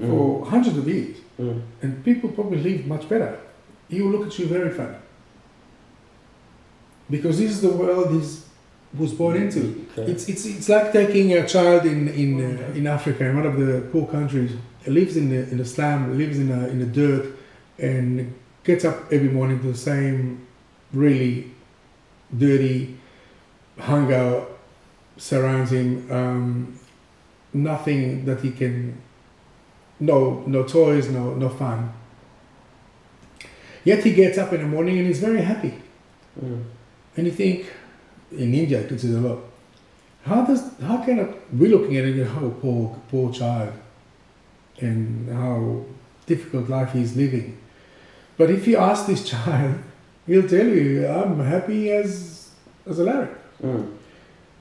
[0.00, 0.08] Mm.
[0.08, 1.16] for hundreds of years.
[1.40, 1.62] Mm.
[1.82, 3.38] and people probably live much better.
[3.88, 4.96] He will look at you very funny.
[7.08, 8.20] Because this is the world he
[8.96, 9.86] was born into.
[9.92, 10.12] Okay.
[10.12, 13.56] It's, it's, it's like taking a child in, in, uh, in Africa, in one of
[13.56, 14.52] the poor countries,
[14.86, 17.36] lives in the, in the slum, lives in, a, in the dirt,
[17.78, 20.46] and gets up every morning to the same
[20.92, 21.50] really
[22.36, 22.98] dirty
[23.78, 24.44] hunger
[25.16, 26.10] surrounds him.
[26.10, 26.80] Um,
[27.52, 29.00] nothing that he can
[30.00, 31.92] no no toys, no no fun.
[33.84, 35.74] Yet he gets up in the morning and he's very happy.
[36.42, 36.64] Mm.
[37.16, 37.66] And you think,
[38.30, 39.38] in India, it is a lot.
[40.24, 43.72] How does how can a, we're looking at it and how poor poor child,
[44.80, 45.84] and how
[46.26, 47.58] difficult life he's living.
[48.36, 49.76] But if you ask this child,
[50.26, 52.50] he'll tell you, "I'm happy as
[52.86, 53.28] as a Larry,"
[53.62, 53.96] Mm.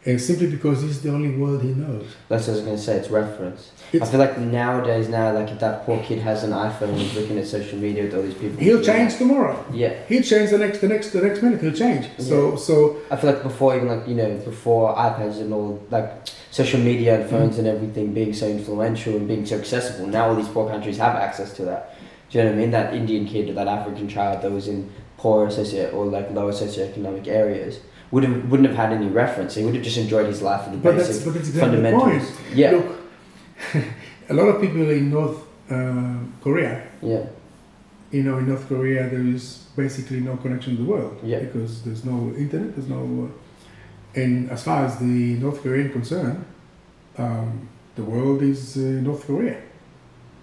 [0.05, 2.05] And simply because this is the only world he knows.
[2.29, 2.97] That's what I was gonna say.
[2.97, 3.71] It's reference.
[3.93, 7.15] I feel like nowadays, now, like if that poor kid has an iPhone and he's
[7.15, 8.59] looking at social media with all these people.
[8.59, 9.65] he'll change tomorrow.
[9.73, 9.95] Yeah.
[10.07, 11.61] He'll change the next the next the next minute.
[11.61, 12.07] He'll change.
[12.17, 16.27] So so I feel like before even like you know before iPads and all like
[16.51, 17.59] social media and phones mm.
[17.59, 21.15] and everything being so influential and being so accessible, now all these poor countries have
[21.15, 21.95] access to that.
[22.29, 22.71] Do you know what I mean?
[22.71, 26.53] That Indian kid or that African child that was in poor associate or like lower
[26.53, 27.79] socioeconomic areas
[28.11, 29.55] wouldn't wouldn't have had any reference.
[29.55, 31.77] He would have just enjoyed his life with the But that's, basic but that's exactly
[31.77, 32.31] the fundamentals.
[32.31, 32.55] point.
[32.55, 32.87] Yeah, Look,
[34.29, 35.37] a lot of people in North
[35.69, 37.25] uh, Korea, yeah,
[38.11, 41.39] you know, in North Korea, there is basically no connection to the world Yeah.
[41.39, 43.29] because there's no internet, there's no.
[43.29, 46.43] Uh, and as far as the North Korean concern,
[47.19, 49.61] um, the world is uh, North Korea,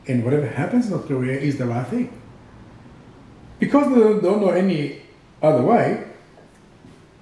[0.07, 2.13] and whatever happens in North Korea is the right thing.
[3.59, 5.01] Because they don't know any
[5.43, 6.05] other way,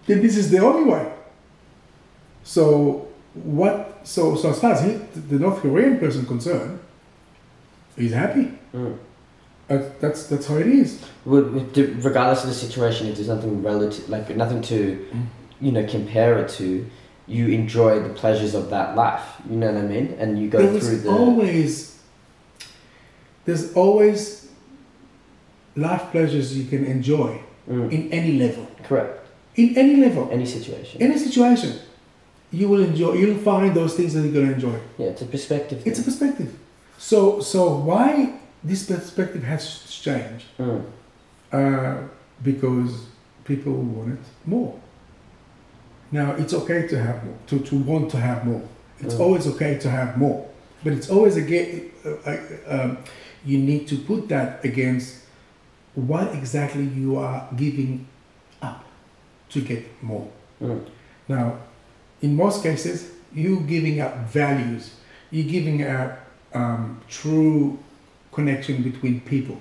[0.07, 1.12] then this is the only way.
[2.43, 4.01] So what?
[4.05, 4.93] So so as far as he,
[5.29, 6.79] the North Korean person concerned,
[7.97, 8.51] he's happy.
[8.75, 8.99] mm.
[9.69, 11.03] That, that's that's how it is.
[11.25, 15.07] Regardless of the situation, if there's nothing relative, like nothing to,
[15.59, 16.85] you know, compare it to,
[17.27, 19.25] you enjoy the pleasures of that life.
[19.49, 20.14] You know what I mean?
[20.19, 21.11] And you go through there's the.
[21.11, 22.03] always
[23.47, 24.51] there's always
[25.77, 29.24] life pleasures you can enjoy Mm, in any level, correct.
[29.57, 31.01] In any level, Any situation.
[31.03, 31.73] any situation.
[32.51, 33.14] You will enjoy.
[33.14, 34.79] You'll find those things that you're gonna enjoy.
[34.99, 35.83] yeah, it's a perspective.
[35.85, 36.51] It's a perspective.
[36.99, 39.62] So so why this perspective has
[40.05, 40.47] changed?
[40.59, 40.83] Mm,
[41.53, 41.97] Uh,
[42.43, 42.93] because
[43.45, 44.75] people want it more.
[46.11, 48.62] Now it's okay to have more, to, to want to have more.
[49.01, 49.21] It's Mm.
[49.21, 50.47] always okay to have more,
[50.85, 51.90] but it's always again.
[52.05, 52.37] Uh, uh,
[52.75, 52.99] um,
[53.45, 55.09] you need to put that against
[55.95, 58.07] what exactly you are giving
[59.55, 60.29] to get more.
[60.61, 60.81] mm,
[61.29, 61.59] Now,
[62.23, 64.95] in most cases, you giving up values,
[65.31, 66.19] you're giving up
[66.53, 67.79] um, true
[68.33, 69.59] connection between people,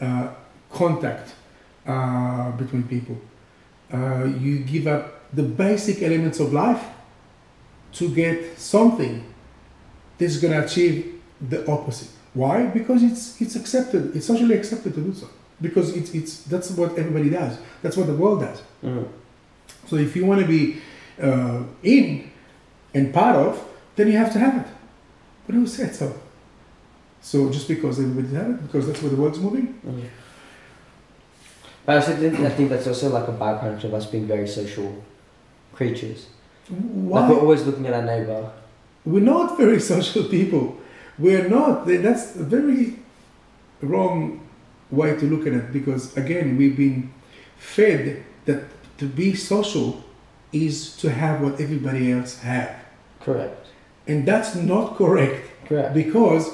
[0.00, 0.28] uh,
[0.72, 1.34] contact
[1.86, 3.16] uh, between people.
[3.92, 6.84] Uh, you give up the basic elements of life
[7.92, 9.24] to get something
[10.18, 12.08] that's going to achieve the opposite.
[12.34, 12.66] Why?
[12.66, 14.14] Because it's it's accepted.
[14.14, 15.26] It's socially accepted to do so.
[15.60, 17.58] Because it's it's that's what everybody does.
[17.82, 18.62] That's what the world does.
[18.84, 19.08] mm.
[19.90, 20.80] So if you want to be
[21.20, 22.30] uh, in
[22.94, 23.60] and part of,
[23.96, 24.72] then you have to have it.
[25.46, 26.14] But who said so?
[27.20, 29.80] So just because everybody has it, because that's where the world's moving.
[29.84, 30.04] Mm.
[31.84, 34.46] But I also think I think that's also like a byproduct of us being very
[34.46, 35.04] social
[35.72, 36.28] creatures.
[36.68, 37.22] Why?
[37.22, 38.52] Like we're always looking at our neighbor.
[39.04, 40.78] We're not very social people.
[41.18, 41.84] We're not.
[41.84, 43.00] That's a very
[43.82, 44.46] wrong
[44.88, 47.12] way to look at it because again, we've been
[47.58, 48.62] fed that
[49.00, 50.04] to be social
[50.52, 52.70] is to have what everybody else have,
[53.20, 53.66] Correct.
[54.06, 55.94] and that's not correct Correct.
[55.94, 56.44] because.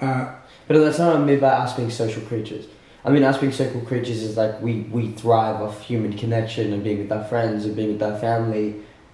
[0.00, 0.34] Uh,
[0.68, 2.66] But that's not what I mean by us being social creatures.
[3.04, 6.84] I mean, us being social creatures is like we, we thrive off human connection and
[6.84, 8.66] being with our friends and being with our family.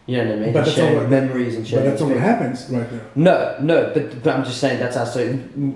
[0.06, 0.52] You know what I mean?
[0.52, 3.00] But And sharing what- memories and but that's not what happens right now.
[3.14, 5.14] No, no, but, but I'm just saying that's us.
[5.14, 5.20] So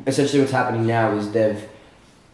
[0.06, 1.62] essentially, what's happening now is they've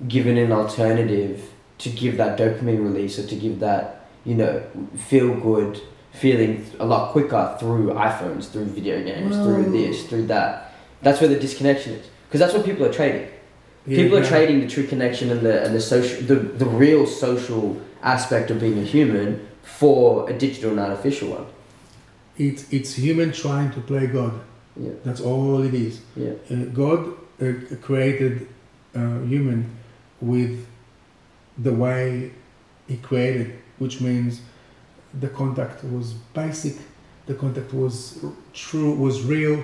[0.09, 1.43] given an alternative
[1.79, 4.63] to give that dopamine release or to give that, you know,
[5.09, 5.81] feel good
[6.13, 10.73] feeling a lot quicker through iPhones, through video games, through this, through that.
[11.03, 12.07] That's where the disconnection is.
[12.29, 13.29] Because that's what people are trading.
[13.87, 14.29] People are Yeah.
[14.29, 18.61] trading the true connection and the and the social the, the real social aspect of
[18.61, 21.47] being a human for a digital and artificial one.
[22.39, 24.33] It's it's human trying to play God.
[24.77, 24.93] Yeah.
[25.05, 26.01] That's all it is.
[26.17, 26.33] Yeah.
[26.51, 27.09] Uh, God
[27.43, 28.49] uh, created
[28.95, 29.71] uh, human
[30.21, 30.67] with
[31.59, 32.31] the way
[32.89, 34.41] He created, which means
[35.21, 36.77] the contact was basic,
[37.27, 39.63] the contact was true, was real.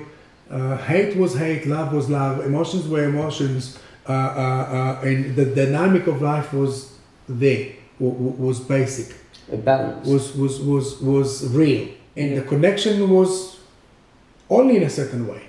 [0.51, 5.44] Uh, hate was hate, love was love, emotions were emotions, uh, uh, uh, and the
[5.44, 9.14] dynamic of life was there, was basic.
[9.53, 10.07] A balance.
[10.07, 13.59] was was was was real and the connection was
[14.49, 15.42] only in a certain way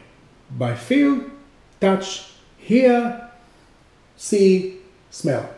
[0.57, 1.23] by feel
[1.79, 3.29] touch hear
[4.15, 4.77] see
[5.09, 5.49] smell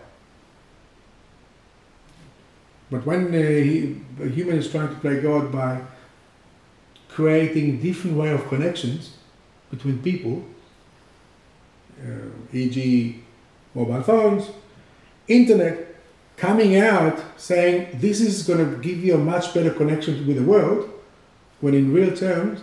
[2.93, 3.75] but when uh, he,
[4.21, 5.71] a human is trying to play god by
[7.15, 9.17] creating different way of connections
[9.73, 10.35] between people
[12.01, 12.79] uh, e.g
[13.73, 14.43] mobile phones
[15.27, 15.93] internet
[16.37, 20.43] coming out saying this is going to give you a much better connection with the
[20.43, 20.89] world,
[21.61, 22.61] when in real terms,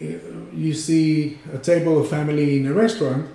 [0.00, 0.06] uh,
[0.52, 3.28] you see a table of family in a restaurant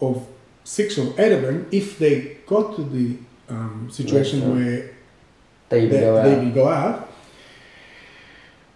[0.00, 0.26] of
[0.64, 3.16] six or eight of them, if they got to the
[3.48, 4.90] um, situation where
[5.68, 7.10] they they, go they will go out,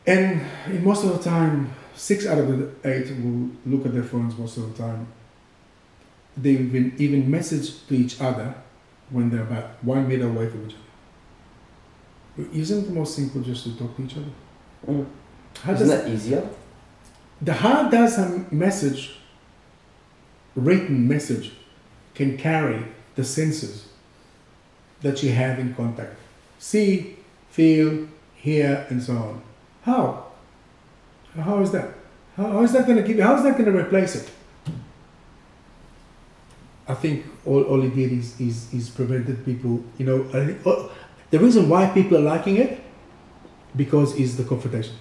[0.07, 4.03] and in most of the time, six out of the eight will look at their
[4.03, 5.07] phones most of the time.
[6.37, 8.55] They even, even message to each other
[9.09, 10.75] when they're about one meter away from each
[12.37, 12.49] other.
[12.53, 14.27] Isn't it more simple just to talk to each other?
[14.87, 15.07] Mm.
[15.63, 16.49] How Isn't does that easier?
[17.41, 19.19] the how does a message,
[20.55, 21.53] written message,
[22.15, 23.89] can carry the senses
[25.07, 26.15] that you have in contact?
[26.59, 27.17] See,
[27.51, 29.43] feel, hear, and so on.
[29.83, 30.27] How?
[31.37, 31.89] How is that?
[32.37, 33.17] How, how is that going to give?
[33.19, 34.31] you, How is that going to replace it?
[36.89, 40.59] I think all, all it did is, is, is prevented people, you know, I think,
[40.65, 40.93] oh,
[41.31, 42.81] the reason why people are liking it,
[43.75, 44.95] because is the confrontation.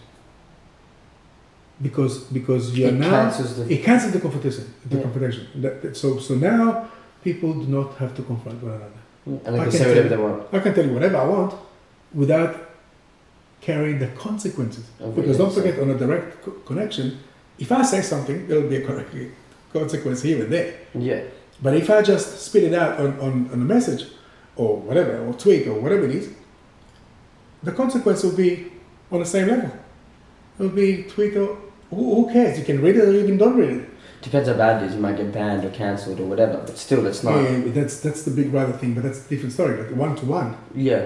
[1.81, 3.73] Because because you are now cancels the.
[3.73, 4.73] it cancels the confrontation.
[4.85, 5.01] The Yeah.
[5.03, 5.47] confrontation.
[5.61, 6.89] That, that- so so now
[7.21, 9.01] people do not have to confront one another.
[9.25, 10.53] And they I can can say whatever tell- they want.
[10.53, 11.53] I can tell you whatever I want
[12.13, 12.55] without
[13.61, 14.85] carrying the consequences.
[15.15, 17.19] Because don't forget, on a direct co- connection,
[17.57, 18.85] if I say something, there'll be a
[19.73, 20.73] consequence here and there.
[20.93, 21.23] Yeah.
[21.61, 24.05] But if I just spit it out on, on, on a message
[24.55, 26.29] or whatever, or tweet or whatever it is,
[27.63, 28.71] the consequence will be
[29.11, 29.71] on the same level.
[30.59, 31.57] It'll be tweet or
[31.89, 32.59] who, who cares?
[32.59, 33.89] You can read it or even don't read it.
[34.25, 34.95] Depends how bad it is.
[34.95, 36.57] You might get banned or cancelled or whatever.
[36.57, 37.35] But still, it's not.
[37.43, 39.77] Yeah, that's that's the big brother thing, but that's a different story.
[39.77, 41.05] But one to one, Yeah.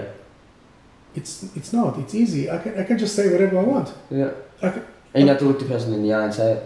[1.14, 1.98] it's it's not.
[1.98, 2.50] It's easy.
[2.50, 3.88] I can I can just say whatever I want.
[4.10, 4.30] Yeah.
[4.62, 4.82] I can,
[5.14, 6.62] And you have to look the person in the eye and say it.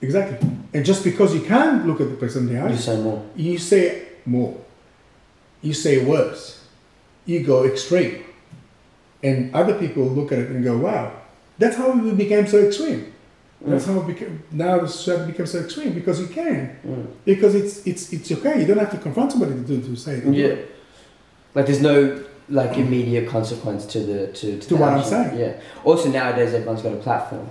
[0.00, 0.38] exactly.
[0.74, 3.20] And just because you can't look at the person in the eye, You say more.
[3.36, 4.54] you say more.
[5.60, 6.64] You say worse.
[7.26, 8.14] You go extreme.
[9.24, 11.12] And other people look at it and go, wow,
[11.58, 13.11] that's how we became so extreme.
[13.64, 16.78] That's how it became, now the society becomes so extreme because you can.
[16.84, 17.06] Mm.
[17.24, 18.60] Because it's, it's, it's okay.
[18.60, 20.34] You don't have to confront somebody to, to say it.
[20.34, 20.56] Yeah.
[21.54, 25.38] Like there's no like immediate consequence to the to, to, To the what I'm saying.
[25.38, 25.60] Yeah.
[25.84, 27.48] Also nowadays everyone's got a platform.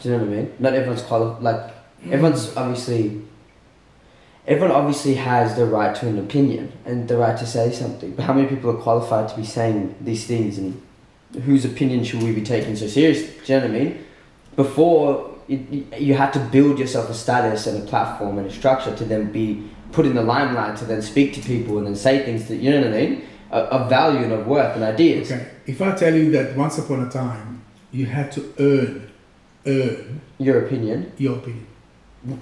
[0.00, 0.52] Do you know what I mean?
[0.58, 1.72] Not everyone's quali- like
[2.06, 3.22] everyone's obviously
[4.46, 8.12] everyone obviously has the right to an opinion and the right to say something.
[8.12, 10.80] But how many people are qualified to be saying these things and
[11.44, 13.30] whose opinion should we be taking so seriously?
[13.44, 14.04] Do you know what I mean?
[14.56, 18.94] Before you- you had to build yourself a status and a platform and a structure
[18.94, 19.62] to then be
[19.92, 22.70] put in the limelight to then speak to people and then say things that you
[22.70, 25.30] know what I mean of, value and of worth and ideas.
[25.30, 25.44] Okay.
[25.66, 27.60] If I tell you that once upon a time
[27.92, 29.02] you had to earn,
[29.66, 31.66] earn Your opinion your opinion.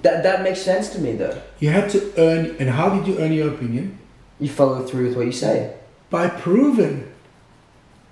[0.03, 1.35] that that makes sense to me though.
[1.59, 3.97] You had to earn, and how did you earn your opinion?
[4.39, 5.71] You follow through with what you say
[6.09, 7.03] By proving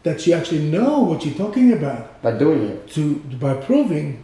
[0.04, 2.22] that you actually know what you're talking about.
[2.22, 2.90] by doing it.
[2.92, 4.24] To by proving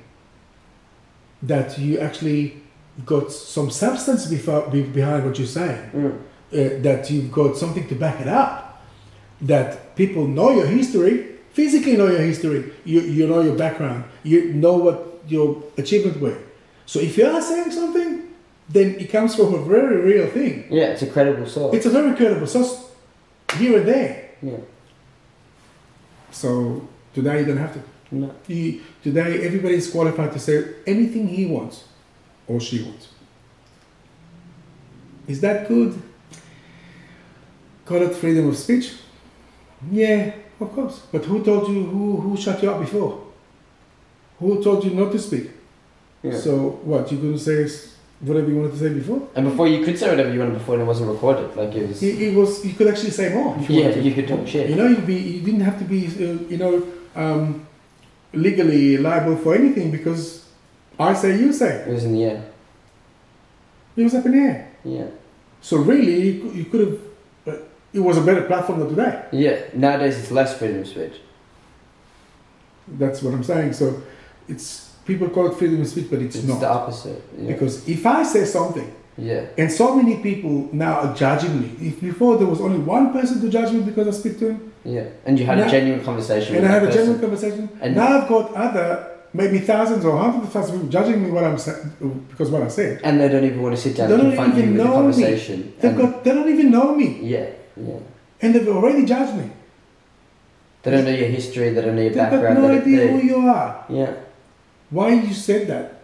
[1.41, 2.61] that you actually
[3.05, 5.91] got some substance before, be, behind what you're saying.
[5.93, 6.17] Mm.
[6.53, 8.81] uh, that you've got something to back it up,
[9.41, 14.53] that people know your history, physically know your history, you, you know your background, you
[14.53, 16.37] know what your achievements were.
[16.85, 18.33] So if you are saying something,
[18.69, 20.67] then it comes from a very real thing.
[20.69, 21.75] Yeah, it's a credible source.
[21.75, 22.89] It's a very credible source
[23.57, 24.29] here and there.
[24.41, 24.57] yeah.
[26.35, 27.81] So today you don't have to.
[28.11, 28.35] No.
[28.47, 31.85] You, today everybody is qualified to say anything he wants
[32.45, 33.07] or she wants.
[35.27, 35.99] Is that good?
[37.85, 38.93] Call it freedom of speech?
[39.89, 40.99] Yeah, of course.
[41.11, 43.23] But who told you, who, who shut you up before?
[44.39, 45.51] Who told you not to speak?
[46.21, 46.37] Yeah.
[46.37, 47.65] So what, you couldn't say
[48.21, 49.27] whatever you wanted to say before?
[49.35, 51.55] and before you could say whatever you wanted before and it wasn't recorded.
[51.55, 52.01] Like it was.
[52.01, 54.69] It, it was, you could actually say more you yeah, you could talk shit.
[54.69, 57.67] You know, you'd be, you didn't have to be, uh, you know, um,
[58.33, 60.45] legally liable for anything because
[60.99, 61.83] I say, you say.
[61.87, 62.51] It was in the air.
[63.95, 64.71] It was up in the air.
[64.83, 65.07] Yeah.
[65.61, 66.99] So really, you could, you could have.
[67.47, 67.61] Uh,
[67.93, 69.25] it was a better platform than today.
[69.31, 69.61] Yeah.
[69.73, 71.13] Nowadays it's less freedom of speech.
[72.87, 73.73] That's what I'm saying.
[73.73, 74.01] So
[74.47, 77.21] it's people call it freedom of speech, but it's, It's not the opposite.
[77.37, 77.47] Yeah.
[77.53, 79.45] because if I say something yeah.
[79.57, 83.39] and so many people now are judging me, if before there was only one person
[83.41, 85.07] to judge me because I speak to him, Yeah.
[85.25, 87.01] And you had Now- a genuine conversation and I have that a person.
[87.05, 88.87] genuine conversation, And- now I've got other
[89.33, 91.91] maybe thousands or hundreds of thousands of people judging me what I'm saying
[92.29, 93.01] because what I said.
[93.03, 94.93] And they don't even want to sit down They and don't even know me.
[95.01, 95.57] conversation.
[95.79, 97.47] They've And- got they don't even know me, yeah.
[97.75, 97.99] Yeah.
[98.41, 99.47] and they've already judged me.
[100.83, 101.67] They don't know your history.
[101.73, 102.61] They don't know your They've got background.
[102.61, 103.69] no they, idea they- who you are.
[103.89, 104.11] yeah.
[104.89, 106.01] Why you said that?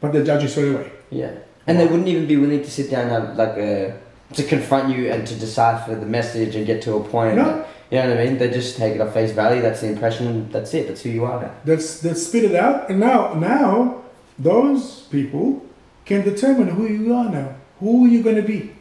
[0.00, 0.92] But they judge you straight away.
[1.10, 1.32] Yeah.
[1.66, 3.98] And they wouldn't even be willing to sit down and have like a
[4.34, 7.36] to confront you and to decipher the message and get to a point.
[7.36, 7.64] No.
[7.90, 8.38] You know what I mean?
[8.38, 9.62] They just take it at face value.
[9.62, 10.50] That's the impression.
[10.50, 10.88] That's it.
[10.88, 11.40] That's who you are.
[11.40, 11.54] Now.
[11.64, 14.02] That's that's spit it out, and now now
[14.38, 15.64] those people
[16.04, 18.72] can determine who you are now, who you're going to be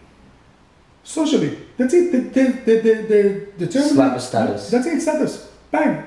[1.04, 1.58] socially.
[1.78, 2.12] That's it.
[2.12, 4.70] They they they they, they determine Slap a status.
[4.70, 5.00] That's it.
[5.00, 5.50] Status.
[5.72, 6.06] Bang.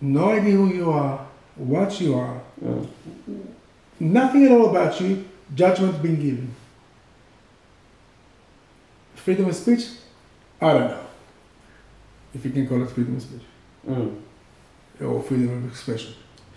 [0.00, 1.26] No idea who you are,
[1.56, 2.88] what you are, Mm.
[4.00, 5.24] nothing at all about you.
[5.54, 6.54] Judgment being given.
[9.14, 9.86] Freedom of speech?
[10.60, 11.00] I don't know.
[12.34, 13.42] If you can call it freedom of speech
[13.88, 14.20] Mm.
[15.00, 16.12] or freedom of expression.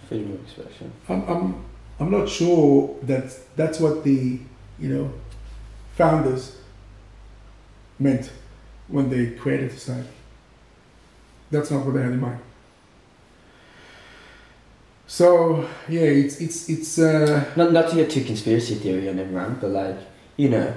[0.07, 0.91] Freedom of expression.
[1.09, 1.65] I'm, I'm,
[1.99, 4.39] I'm not sure that that's what the,
[4.79, 5.11] you know,
[5.95, 6.57] founders
[7.99, 8.31] meant
[8.87, 10.09] when they created society.
[11.49, 12.39] That's not what they had in mind.
[15.11, 19.57] So yeah, it's it's it's uh, Not not to get too conspiracy theory on everyone,
[19.59, 19.97] but like
[20.37, 20.73] you know,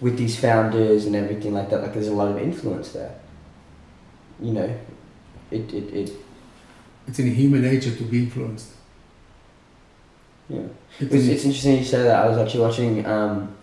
[0.00, 3.14] with these founders and everything like that, like there's a lot of influence there.
[4.40, 4.76] You know,
[5.52, 6.10] it it, it
[7.06, 8.70] it's in human nature to be influenced.
[10.48, 10.66] yeah.
[10.98, 12.24] It's It's, it's interesting you say that.
[12.24, 13.56] I was actually watching um,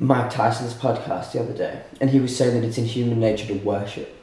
[0.00, 3.46] Mike Tyson's podcast the other day, and he was saying that it's in human nature
[3.46, 4.19] to worship.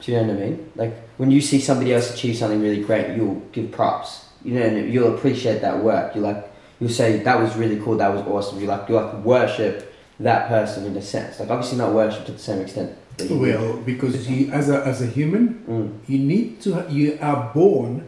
[0.00, 0.72] Do you know what I mean?
[0.76, 4.24] Like when you see somebody else achieve something really great, you'll give props.
[4.44, 6.14] You know, and you'll appreciate that work.
[6.14, 7.96] You like, you'll say that was really cool.
[7.96, 8.60] That was awesome.
[8.60, 11.40] You like, you like worship that person in a sense.
[11.40, 12.96] Like obviously not worship to the same extent.
[13.18, 13.54] that you would.
[13.54, 15.88] well because you as a as a human Mm.
[16.06, 18.06] you need to you are born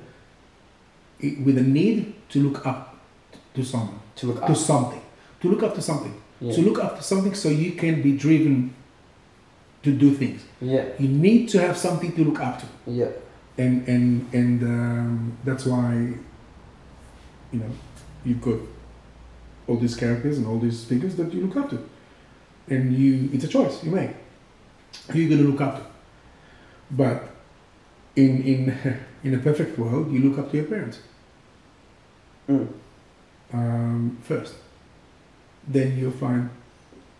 [1.44, 2.96] with a need to look up
[3.54, 4.48] to someone to look up.
[4.48, 5.02] to something
[5.40, 6.52] to look up to something Yeah.
[6.54, 8.74] to look up to something so you can be driven
[9.82, 10.84] to do things yeah.
[10.98, 13.10] you need to have something to look up to Yeah.
[13.56, 15.94] and and and um, that's why
[17.52, 17.70] you know
[18.24, 18.58] you've got
[19.66, 21.78] all these characters and all these figures that you look up to
[22.68, 24.10] and you it's a choice you make
[25.10, 25.84] who you're going to look up to
[26.90, 27.28] but
[28.16, 28.60] in in
[29.24, 30.98] in a perfect world you look up to your parents
[32.48, 32.66] Mm.
[33.52, 34.54] um, first
[35.66, 36.48] then you'll find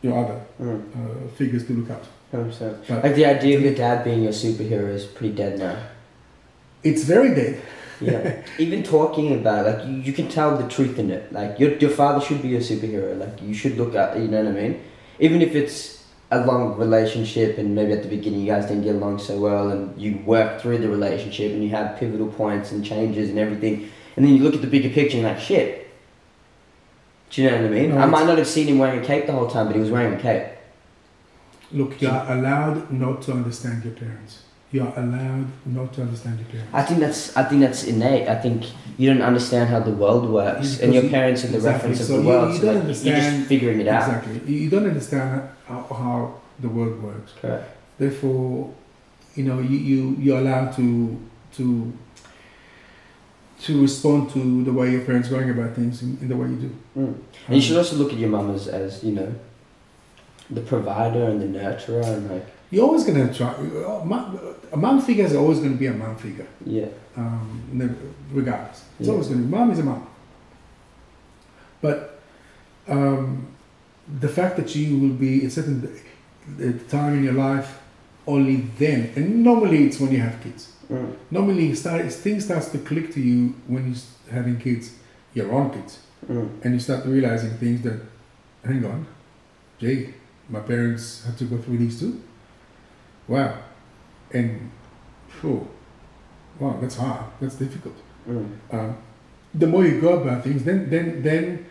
[0.01, 0.81] your other Mm.
[0.97, 2.77] uh, figures to look up to 100%.
[2.89, 5.77] But- Like the idea of your dad being your superhero is pretty dead now.
[6.85, 7.61] it's very dead
[8.01, 8.43] Yeah.
[8.59, 11.33] Even talking about it, like you, you can tell the truth in it.
[11.33, 13.19] Like your your father should be your superhero.
[13.19, 14.81] Like you should look at you know what I mean?
[15.19, 18.95] Even if it's a long relationship and maybe at the beginning you guys didn't get
[18.95, 22.85] along so well and you work through the relationship and you have pivotal points and
[22.85, 25.89] changes and everything and then you look at the bigger picture and you're like shit.
[27.31, 27.89] Do you know what I mean?
[27.95, 29.81] No, I might not have seen him wearing a cape the whole time, but he
[29.81, 30.47] was wearing a cape.
[31.73, 36.39] Look you are allowed not to understand your parents you are allowed not to understand
[36.39, 38.29] your parents I think that's I think that's innate.
[38.29, 38.65] I think
[38.99, 41.91] you don't understand how the world works, Because and your parents are the exactly.
[41.91, 42.53] reference of So the you- world.
[42.55, 44.09] you so don't like, you're just figuring it out.
[44.09, 44.55] Exactly.
[44.55, 47.33] You don't understand how, how the world works.
[47.41, 47.65] Correct.
[47.99, 48.75] Therefore,
[49.37, 51.17] you know, you, you, you're allowed to,
[51.57, 51.93] to,
[53.63, 56.49] to respond to the way your parents are going about things in, in the way
[56.49, 56.71] you do.
[56.97, 57.15] Mm.
[57.47, 59.35] And you should also look at your mum as, as you know,
[60.51, 63.53] the provider and the nurturer, and like You're always going to try,
[64.73, 66.87] a mom figure is always going to be a mom figure, yeah,
[67.17, 67.63] um,
[68.33, 68.85] regardless.
[68.99, 69.13] It's Yeah.
[69.15, 70.07] always going to be, mom is a mom.
[71.81, 72.21] But
[72.89, 73.47] um,
[74.21, 75.77] the fact that you will be at certain
[76.61, 77.79] at time in your life
[78.27, 80.73] only then, and normally it's when you have kids.
[80.91, 81.15] mm.
[81.31, 84.93] Normally, start, things starts to click to you when you're having kids,
[85.35, 86.49] your own kids, Mm.
[86.63, 87.99] and you start realizing things that,
[88.65, 89.07] hang on,
[89.79, 90.15] gee,
[90.49, 92.23] my parents had to go through these too.
[93.27, 93.59] Wow,
[94.33, 94.71] and,
[95.29, 95.69] phew,
[96.59, 97.25] wow, that's hard.
[97.41, 97.95] That's difficult.
[98.29, 98.49] Mm.
[98.73, 98.97] Um,
[99.55, 101.67] the more you go about things, then then then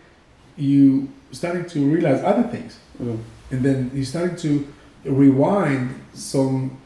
[0.56, 3.18] you starting to realize other things, Mm.
[3.50, 4.66] and then you starting to
[5.04, 6.78] rewind some,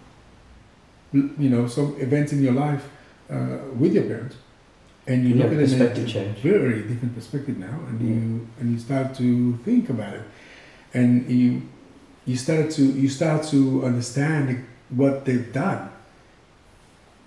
[1.13, 2.85] you know, some events in your life
[3.31, 4.37] uh, with your parents,
[5.07, 6.39] and you And look at it in a change.
[6.39, 8.15] very different perspective now, and Yeah.
[8.15, 10.25] you and you start to think about it,
[10.95, 11.63] and you
[12.27, 15.89] you started to you start to understand what they've done.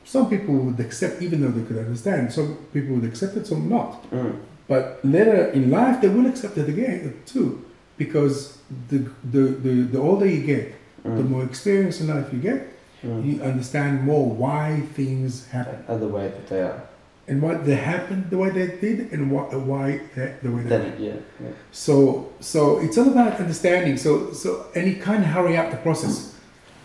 [0.03, 2.31] Some people would accept, even though they could understand.
[2.31, 4.09] Some people would accept it, some not.
[4.11, 4.39] Mm.
[4.67, 7.65] But later in life, they will accept it again too,
[7.97, 8.57] because
[8.89, 8.99] the
[9.31, 11.29] the the, the older you get, the Mm.
[11.29, 12.61] more experience in life you get,
[13.03, 13.25] Mm.
[13.25, 16.81] you understand more why things happen the way that they are.
[17.28, 20.78] And what they happened the way they did, and why why they, the way they.
[20.78, 21.03] Happened.
[21.03, 21.13] yeah.
[21.41, 21.49] yeah.
[21.71, 23.97] So so it's all about understanding.
[23.97, 26.34] So so and you can't hurry up the process.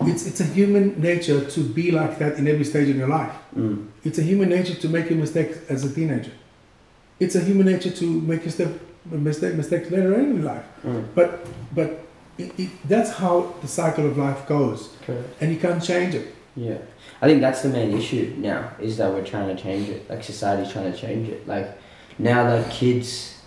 [0.02, 3.34] It's it's a human nature to be like that in every stage in your life.
[3.54, 3.88] Mm.
[4.02, 6.32] It's a human nature to make a mistake as a teenager.
[7.18, 8.70] It's a human nature to make a step,
[9.04, 10.64] mistake, mistakes later on in life.
[10.86, 11.04] Mm.
[11.14, 12.06] But but
[12.38, 15.28] it, it, that's how the cycle of life goes, Correct.
[15.40, 16.34] and you can't change it.
[16.56, 16.78] Yeah,
[17.22, 20.08] I think that's the main issue now is that we're trying to change it.
[20.10, 21.46] Like society's trying to change it.
[21.46, 21.78] Like
[22.18, 23.40] now that kids,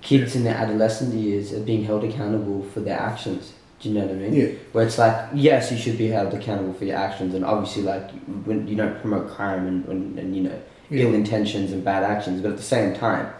[0.00, 3.52] kids in their adolescent years are being held accountable for their actions.
[3.80, 4.32] Do you know what I mean?
[4.32, 7.82] Yeah, Where it's like, yes, you should be held accountable for your actions, and obviously,
[7.82, 8.12] like,
[8.44, 11.02] when you don't promote crime and, and, and you know, yeah.
[11.02, 13.32] ill intentions and bad actions, but at the same time,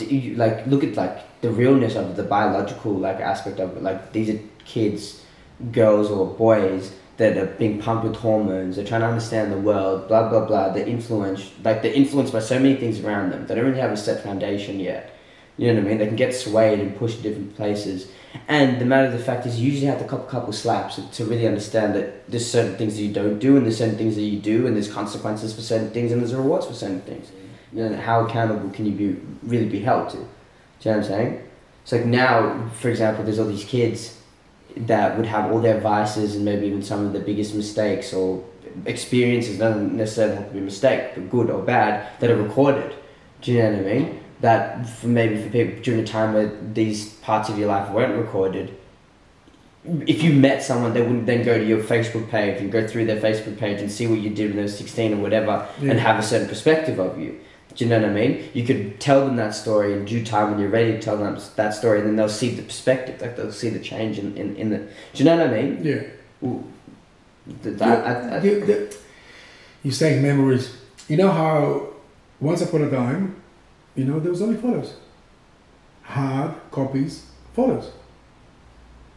[0.00, 3.84] you, like, look at like the realness of the biological like aspect of it.
[3.84, 5.22] Like, these are kids,
[5.70, 8.76] girls or boys that are being pumped with hormones.
[8.76, 10.70] They're trying to understand the world, blah blah blah.
[10.70, 13.46] They're influenced, like they're influenced by so many things around them.
[13.46, 15.10] They don't really have a set foundation yet.
[15.56, 15.98] You know what I mean?
[15.98, 18.10] They can get swayed and pushed in different places.
[18.48, 20.96] And the matter of the fact is, you usually have to couple a couple slaps
[20.96, 24.16] to really understand that there's certain things that you don't do, and there's certain things
[24.16, 27.30] that you do, and there's consequences for certain things, and there's rewards for certain things.
[27.72, 30.16] You know, how accountable can you be really be held to?
[30.16, 31.48] Do you know what I'm saying?
[31.84, 34.20] So like now, for example, there's all these kids
[34.76, 38.42] that would have all their vices and maybe even some of the biggest mistakes or
[38.86, 42.92] experiences, doesn't necessarily have to be a mistake, but good or bad, that are recorded.
[43.40, 44.20] Do you know what I mean?
[44.40, 48.16] That for maybe for people during a time where these parts of your life weren't
[48.16, 48.76] recorded,
[50.06, 53.04] if you met someone, they wouldn't then go to your Facebook page and go through
[53.04, 55.90] their Facebook page and see what you did when they were 16 or whatever Yeah.
[55.92, 57.38] and have a certain perspective of you.
[57.74, 58.48] Do you know what I mean?
[58.54, 61.36] You could tell them that story in due time when you're ready to tell them
[61.56, 64.54] that story, and then they'll see the perspective, like they'll see the change in, in,
[64.56, 64.78] in the.
[64.78, 65.84] Do you know what I mean?
[65.84, 66.02] Yeah.
[66.48, 66.64] Ooh,
[67.62, 68.96] th- that, I, I, You- the-
[69.82, 70.76] You're saying memories.
[71.08, 71.88] You know how
[72.40, 73.36] once upon a time,
[73.96, 74.94] you know, there was only photos.
[76.02, 77.90] Hard copies, photos.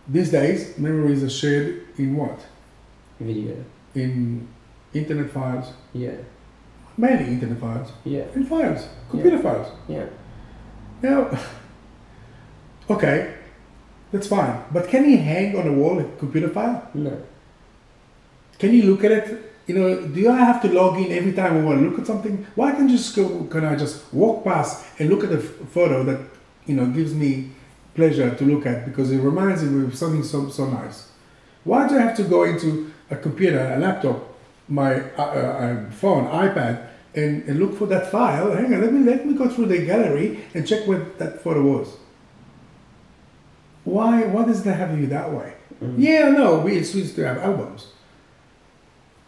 [0.08, 2.40] These days, memories are shared in what?
[3.20, 3.56] video.
[3.96, 4.48] In
[4.94, 6.12] internet files, Yeah.
[6.98, 8.26] Mainly internet files, Yeah.
[8.36, 9.68] in files, computer files.
[9.88, 10.06] Yeah.
[11.02, 11.30] Now,
[12.90, 13.34] okay,
[14.12, 14.62] that's fine.
[14.72, 16.90] But can you hang on a wall a computer file?
[16.94, 17.22] No.
[18.60, 19.44] Can you look at it?
[19.68, 22.08] You know, do I have to log in every time I want to look at
[22.08, 22.46] something?
[22.56, 23.44] Why can't just go?
[23.46, 26.20] Can I just walk past and look at the photo that
[26.66, 27.52] you know gives me
[27.94, 31.10] pleasure to look at because it reminds me of something so so nice?
[31.66, 34.27] Why do I have to go into a computer, a laptop,
[34.68, 38.54] my uh, uh, phone, iPad, and, and look for that file?
[38.54, 41.62] Hang on, let me let me go through the gallery and check where that photo
[41.62, 41.98] was.
[43.84, 44.24] Why?
[44.24, 45.54] Why does that have to be that way?
[45.82, 45.96] Mm.
[45.98, 47.94] Yeah, no, we used to have albums.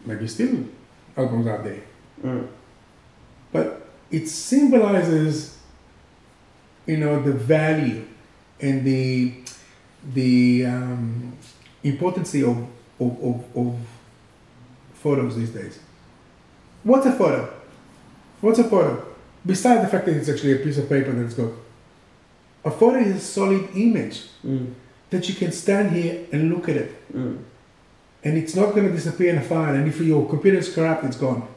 [0.05, 0.65] Maybe still
[1.15, 1.81] albums out there.
[2.23, 2.47] Mm.
[3.51, 5.57] But it symbolizes,
[6.85, 8.05] you know, the value
[8.59, 9.33] and the
[10.13, 11.37] the um,
[11.83, 12.57] importance of,
[12.99, 13.77] of, of, of
[14.99, 15.79] photos these days.
[16.83, 17.51] What's a photo?
[18.41, 19.05] What's a photo?
[19.45, 21.51] Besides the fact that it's actually a piece of paper that's got
[22.65, 24.73] a photo is a solid image Mm.
[25.09, 26.91] that you can stand here and look at it.
[27.13, 27.37] Mm.
[28.23, 29.73] and it's not going to disappear in a file.
[29.75, 31.47] And if your computer is corrupt, it's gone.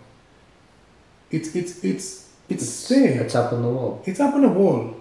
[1.31, 3.23] It's it's it's it's, there.
[3.23, 4.03] It's up on the wall.
[4.07, 4.95] It's up on the wall,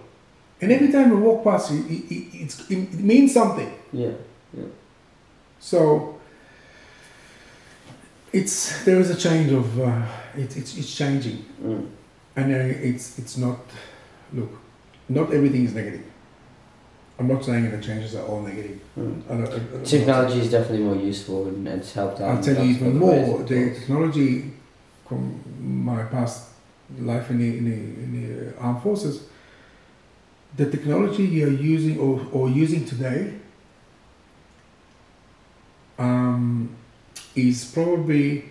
[0.60, 3.70] and every time we walk past, it, it, it, it's, it means something.
[3.92, 4.12] Yeah,
[4.56, 4.64] Yeah.
[5.60, 6.11] So
[8.32, 10.02] it's there is a change of uh,
[10.36, 11.86] it, it's it's changing, Mm.
[12.36, 13.58] and uh, it's it's not.
[14.32, 14.50] Look,
[15.08, 16.04] not everything is negative.
[17.18, 18.78] I'm not saying the changes are all negative.
[18.98, 19.22] Mm.
[19.30, 22.36] I don't- I- not Technology is definitely more useful and it's helped out.
[22.36, 23.42] I'll tell you even more.
[23.44, 24.50] The technology
[25.06, 25.20] from
[25.86, 26.48] my past
[26.98, 29.24] life in the, in the, in the armed forces,
[30.56, 33.34] the technology you're using or, or using today
[37.34, 38.44] is probably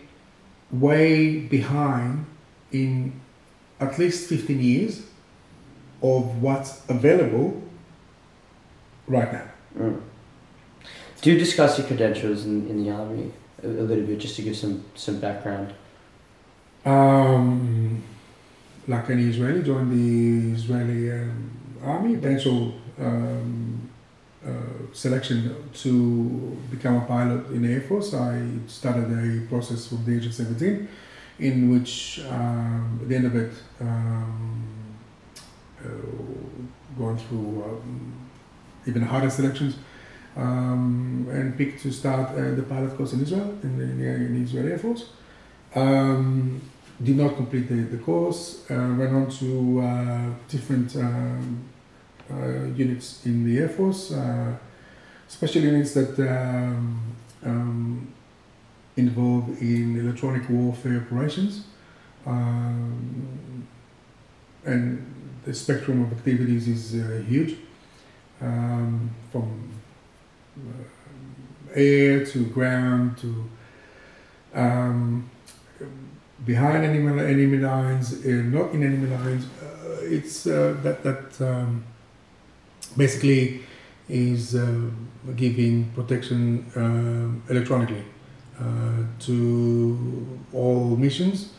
[0.71, 2.25] way behind
[2.71, 3.19] in
[3.79, 5.03] at least 15 years
[6.01, 7.61] of what's available
[9.07, 9.47] right now.
[9.77, 10.01] Mm.
[11.21, 13.31] Do discuss your credentials in, in the army
[13.63, 15.73] a, a little bit, just to give some some background.
[16.83, 18.03] Um,
[18.87, 21.51] like any Israeli, joined the Israeli um,
[21.83, 23.80] army, potential um,
[24.93, 28.13] selection to become a pilot in Air Force.
[28.13, 30.87] I started a process from the age of 17,
[31.39, 34.63] in which um, at the end of it, um,
[35.79, 35.87] uh,
[36.97, 38.13] going through um,
[38.85, 39.75] even harder selections,
[40.35, 44.41] um, and picked to start uh, the pilot course in Israel, in the, in the
[44.43, 45.09] Israeli Air Force.
[45.75, 46.61] Um,
[47.03, 51.70] did not complete the, the course, uh, went on to uh, different um, uh,
[52.75, 54.55] units in the Air Force, uh,
[55.27, 57.01] special units that um,
[57.43, 58.13] um,
[58.97, 61.65] involve in electronic warfare operations.
[62.25, 63.67] Um,
[64.65, 65.05] and
[65.45, 67.57] the spectrum of activities is uh, huge,
[68.41, 69.69] um, from
[70.57, 70.83] uh,
[71.73, 73.49] air to ground to
[74.53, 75.29] um,
[76.45, 79.45] behind enemy, enemy lines, uh, not in enemy lines.
[79.45, 81.83] Uh, it's uh, that that um,
[82.97, 83.63] basically
[84.09, 84.89] is uh,
[85.35, 88.03] giving protection um electronically
[88.59, 91.53] uh, to all missions,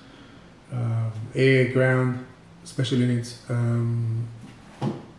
[0.73, 2.25] uh, air, ground,
[2.65, 4.27] special units, um,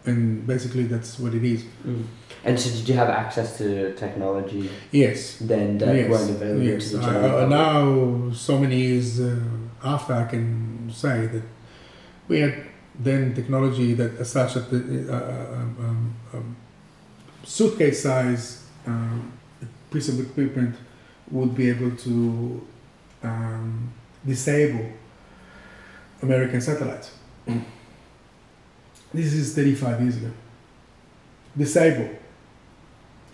[0.06, 1.64] and basically that's what it is.
[1.86, 2.06] Mm.
[2.46, 5.38] And so, did you have access to technology Yes.
[5.40, 6.92] then that yes, weren't available yes.
[6.92, 7.50] to the general public?
[7.50, 9.40] now, so many years uh,
[9.84, 11.44] after, I can say that
[12.28, 12.56] we had
[13.00, 16.56] then technology that as such that the uh, um, um, um,
[17.44, 19.32] suitcase size um,
[19.92, 20.76] piece of equipment
[21.32, 22.68] would be able to
[23.24, 23.92] um,
[24.26, 24.92] disable
[26.22, 27.12] American satellites.
[29.14, 30.32] This is 35 years ago.
[31.56, 32.10] Disable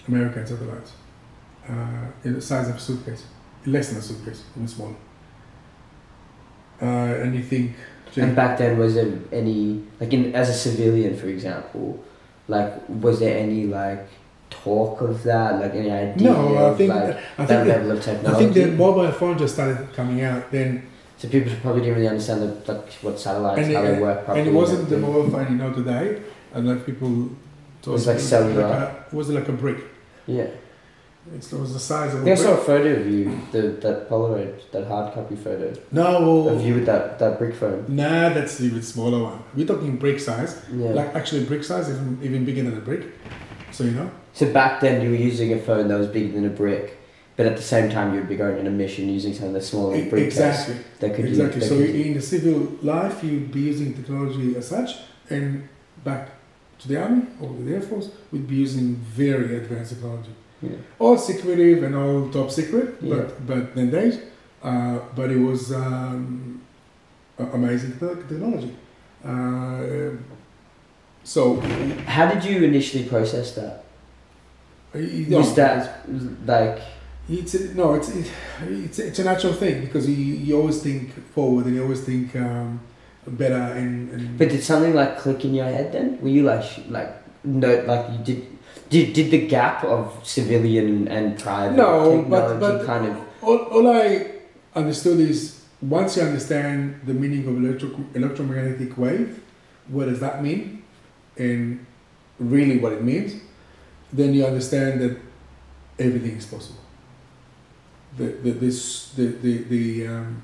[0.07, 0.91] American satellites
[1.69, 3.23] uh, in the size of a suitcase,
[3.65, 4.95] less than a suitcase, even smaller.
[6.81, 7.75] Uh, and you think,
[8.17, 12.03] And back then, was there any like in as a civilian, for example,
[12.47, 14.07] like was there any like
[14.49, 17.67] talk of that, like any idea no, I of think like I that think that,
[17.67, 18.35] level of technology?
[18.35, 20.87] I think the mobile phone just started coming out then,
[21.17, 24.25] so people probably didn't really understand the, like what satellites, And how it- they work
[24.25, 24.39] properly.
[24.39, 26.21] and it wasn't the mobile phone you know today.
[26.53, 27.29] And like people,
[27.83, 28.63] thought was like it cellular.
[28.67, 29.77] Like a, it was like a brick.
[30.25, 30.47] Yeah,
[31.31, 34.09] It was the size of I a I saw a photo of you, the that
[34.09, 37.85] Polaroid, that hard copy photo No, of you with that that brick phone.
[37.87, 39.39] nah, that's the even smaller one.
[39.55, 40.59] We're talking brick size.
[40.73, 40.89] Yeah.
[40.89, 43.03] Like actually brick size, even even bigger than a brick.
[43.71, 44.09] So you know.
[44.33, 46.97] so back then, you were using a phone that was bigger than a brick,
[47.37, 49.95] but at the same time, you'd be going on a mission using something that's smaller
[49.97, 50.23] than a brick.
[50.25, 50.75] exactly.
[50.99, 51.59] That could Exactly.
[51.59, 54.91] That So could, in the civil life, you'd be using technology as such,
[55.29, 55.69] and
[56.03, 56.23] back
[56.79, 60.31] to the army or the air force, we'd be using very advanced technology.
[60.61, 60.77] Yeah.
[60.99, 63.15] All secretive and all top secret, Yeah.
[63.15, 64.19] but but then days,
[64.63, 66.61] uh, but it was um,
[67.37, 68.75] amazing technology.
[69.25, 70.11] Uh,
[71.23, 71.59] so
[72.05, 73.83] How did you initially process that?
[74.95, 76.01] you Was that
[76.45, 76.79] like
[77.29, 78.25] It's a, no, it's it,
[78.67, 82.35] it's it's a natural thing because you, you always think forward and you always think
[82.35, 82.79] um,
[83.27, 86.19] better and, and But did something like click in your head then?
[86.21, 87.11] Were you like like
[87.43, 88.47] no like you did
[88.89, 93.57] did did the gap of civilian and private No, but- technology but- kind of all,
[93.75, 94.31] all I
[94.75, 99.39] understood is once you understand the meaning of electro, electromagnetic wave,
[99.87, 100.83] what does that mean,
[101.37, 101.85] and
[102.37, 103.33] really what it means,
[104.11, 105.17] then you understand that
[105.97, 106.81] everything is possible.
[108.17, 110.43] The the this the the the um,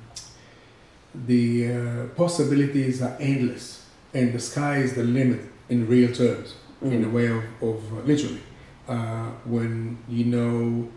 [1.26, 3.84] the uh, possibilities are endless,
[4.14, 6.54] and the sky is the limit in real terms.
[6.92, 7.12] In a Mm.
[7.12, 8.40] way of, of uh, literally
[8.88, 10.88] uh, when you know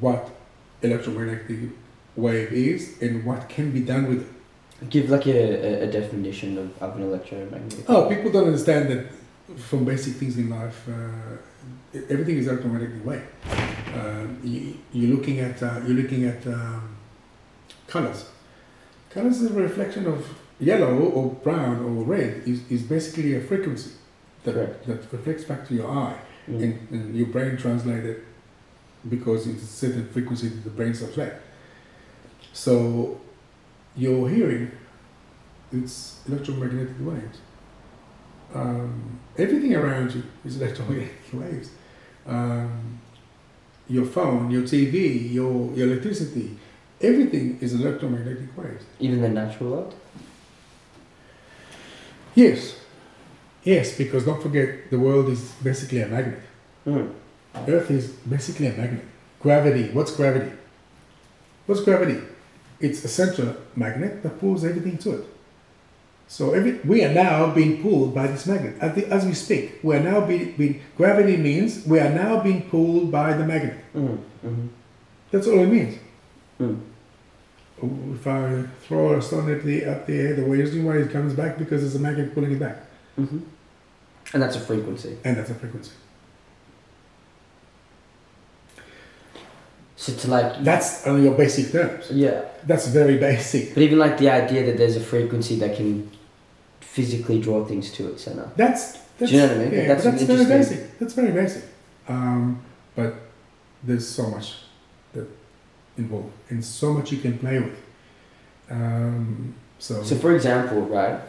[0.00, 0.30] what
[0.82, 1.70] electromagnetic
[2.16, 4.90] wave is and what can be done with it.
[4.90, 7.84] give like a, a, definition of, of an electromagnetic.
[7.88, 9.06] Oh, people don't understand that
[9.56, 13.22] from basic things in life, uh, everything is electromagnetic wave.
[13.94, 16.96] Uh, you, you're looking at uh, you're looking at um,
[17.86, 18.26] colors.
[19.10, 20.26] Colors is a reflection of
[20.58, 22.42] yellow or brown or red.
[22.46, 23.90] is, is basically a frequency
[24.44, 24.86] that, Correct.
[24.86, 26.18] that reflects back to your eye.
[26.48, 26.62] Mm.
[26.62, 28.24] and, and your brain translates it
[29.08, 31.42] because it's a certain frequency that the brain subtracts.
[32.52, 33.20] So
[33.96, 34.70] your hearing,
[35.72, 37.38] it's electromagnetic waves.
[38.54, 41.70] Um, everything around you is electromagnetic waves.
[42.26, 43.00] Um,
[43.88, 46.56] your phone, your TV, your, your electricity,
[47.00, 48.84] everything is electromagnetic waves.
[49.00, 49.94] Even the natural world.
[52.34, 52.76] Yes,
[53.64, 56.40] yes, because don't forget the world is basically a magnet.
[56.86, 57.12] Mm.
[57.68, 59.04] Earth is basically a magnet.
[59.40, 59.90] Gravity.
[59.92, 60.52] What's gravity?
[61.66, 62.20] What's gravity?
[62.80, 65.24] It's a central magnet that pulls everything to it.
[66.26, 68.76] So every, we are now being pulled by this magnet.
[68.80, 70.82] At the, as we speak, we are now being, being.
[70.96, 73.76] Gravity means we are now being pulled by the magnet.
[73.94, 74.18] Mm.
[74.42, 74.66] hmm
[75.30, 75.98] That's all it means.
[76.58, 76.80] Mm.
[77.82, 80.42] If I throw a stone at the up the air, the
[80.82, 82.76] why it comes back because there's a magnet pulling it back,
[83.16, 83.40] hmm
[84.32, 85.16] And that's a frequency.
[85.24, 85.92] and that's a frequency.
[89.96, 92.10] So to like That's on your basic terms.
[92.10, 93.74] yeah, That's very basic.
[93.74, 96.10] but even like the idea that there's a frequency that can
[96.80, 98.50] physically draw things to its center.
[98.56, 99.72] That's, that's you know what I mean?
[99.72, 100.98] Yeah, That's that's, very basic.
[100.98, 101.64] That's very basic.
[102.08, 102.62] Um,
[102.94, 103.14] but
[103.82, 104.56] there's so much
[105.12, 105.26] that
[105.96, 107.78] involved, and so much you can play with.
[108.70, 111.20] Um, so, So, for example, right,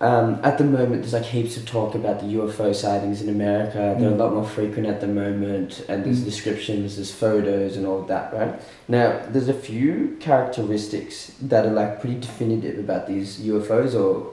[0.00, 3.94] um, at the moment, there's like heaps of talk about the UFO sightings in America.
[3.98, 4.14] They're Mm.
[4.14, 6.24] a lot more frequent at the moment, and there's Mm.
[6.24, 8.54] descriptions, there's photos, and all of that, right?
[8.88, 14.28] Now, there's a few characteristics that are like pretty definitive about these UFOs or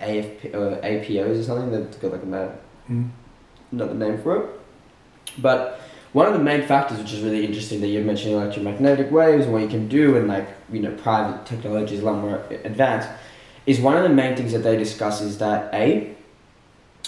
[0.00, 1.70] AFP or APOs or something.
[1.70, 2.48] They've got like a
[2.90, 3.10] Mm.
[3.70, 4.46] another name for it.
[5.38, 5.78] But
[6.12, 9.52] one of the main factors, which is really interesting, that you're mentioning electromagnetic waves and
[9.52, 13.08] what you can do, and like you know, private technology is a lot more advanced.
[13.66, 16.14] Is one of the main things that they discuss is that a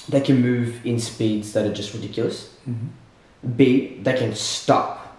[0.09, 2.51] they can move in speeds that are just ridiculous.
[2.69, 3.57] Mhm.
[3.57, 5.17] B they can stop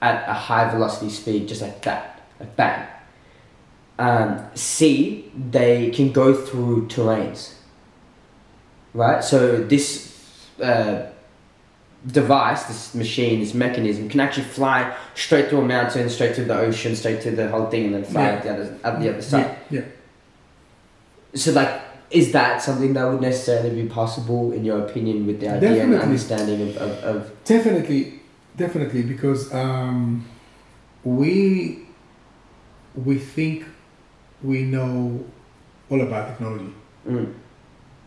[0.00, 2.86] at a high velocity speed just like that, like bang.
[3.98, 7.52] Um, C, they can go through terrains.
[8.94, 9.22] Right?
[9.22, 10.12] So this
[10.60, 11.06] uh,
[12.06, 16.58] device, this machine, this mechanism can actually fly straight through a mountain, straight through the
[16.58, 18.28] ocean, straight through the whole thing, and then fly Yeah.
[18.36, 19.56] at the other at the other side.
[19.70, 19.86] Yeah, yeah.
[21.34, 21.80] So, like,
[22.10, 25.94] is that something that would necessarily be possible, in your opinion, with the idea and
[25.94, 28.20] understanding of, of, of Definitely,
[28.56, 30.26] definitely, because um,
[31.04, 31.86] we
[32.94, 33.64] we think
[34.42, 35.24] we know
[35.88, 36.74] all about technology,
[37.08, 37.32] mm,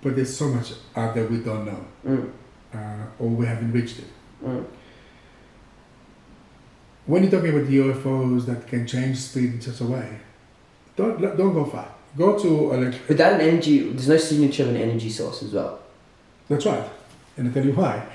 [0.04, 2.30] but there's so much out there we don't know, mm,
[2.74, 4.06] uh, or we haven't reached it.
[4.44, 4.64] mm,
[7.08, 10.20] When you're talking about the UFOs that can change speed in such a way,
[10.96, 11.95] don't don't go far.
[12.18, 15.80] Go to elect- without an energy, there's no signature of an energy source as well.
[16.50, 16.88] That's right,
[17.38, 18.06] and I tell you why.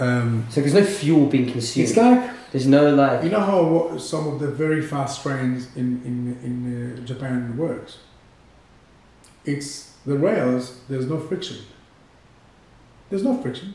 [0.00, 1.88] Um, So there's no fuel being consumed.
[1.88, 3.22] it's like there's no like.
[3.24, 6.16] you know how some of the very fast trains in in
[6.48, 6.54] in
[6.98, 7.98] uh, Japan works.
[9.44, 10.80] It's the rails.
[10.88, 11.58] There's no friction.
[13.10, 13.74] There's no friction.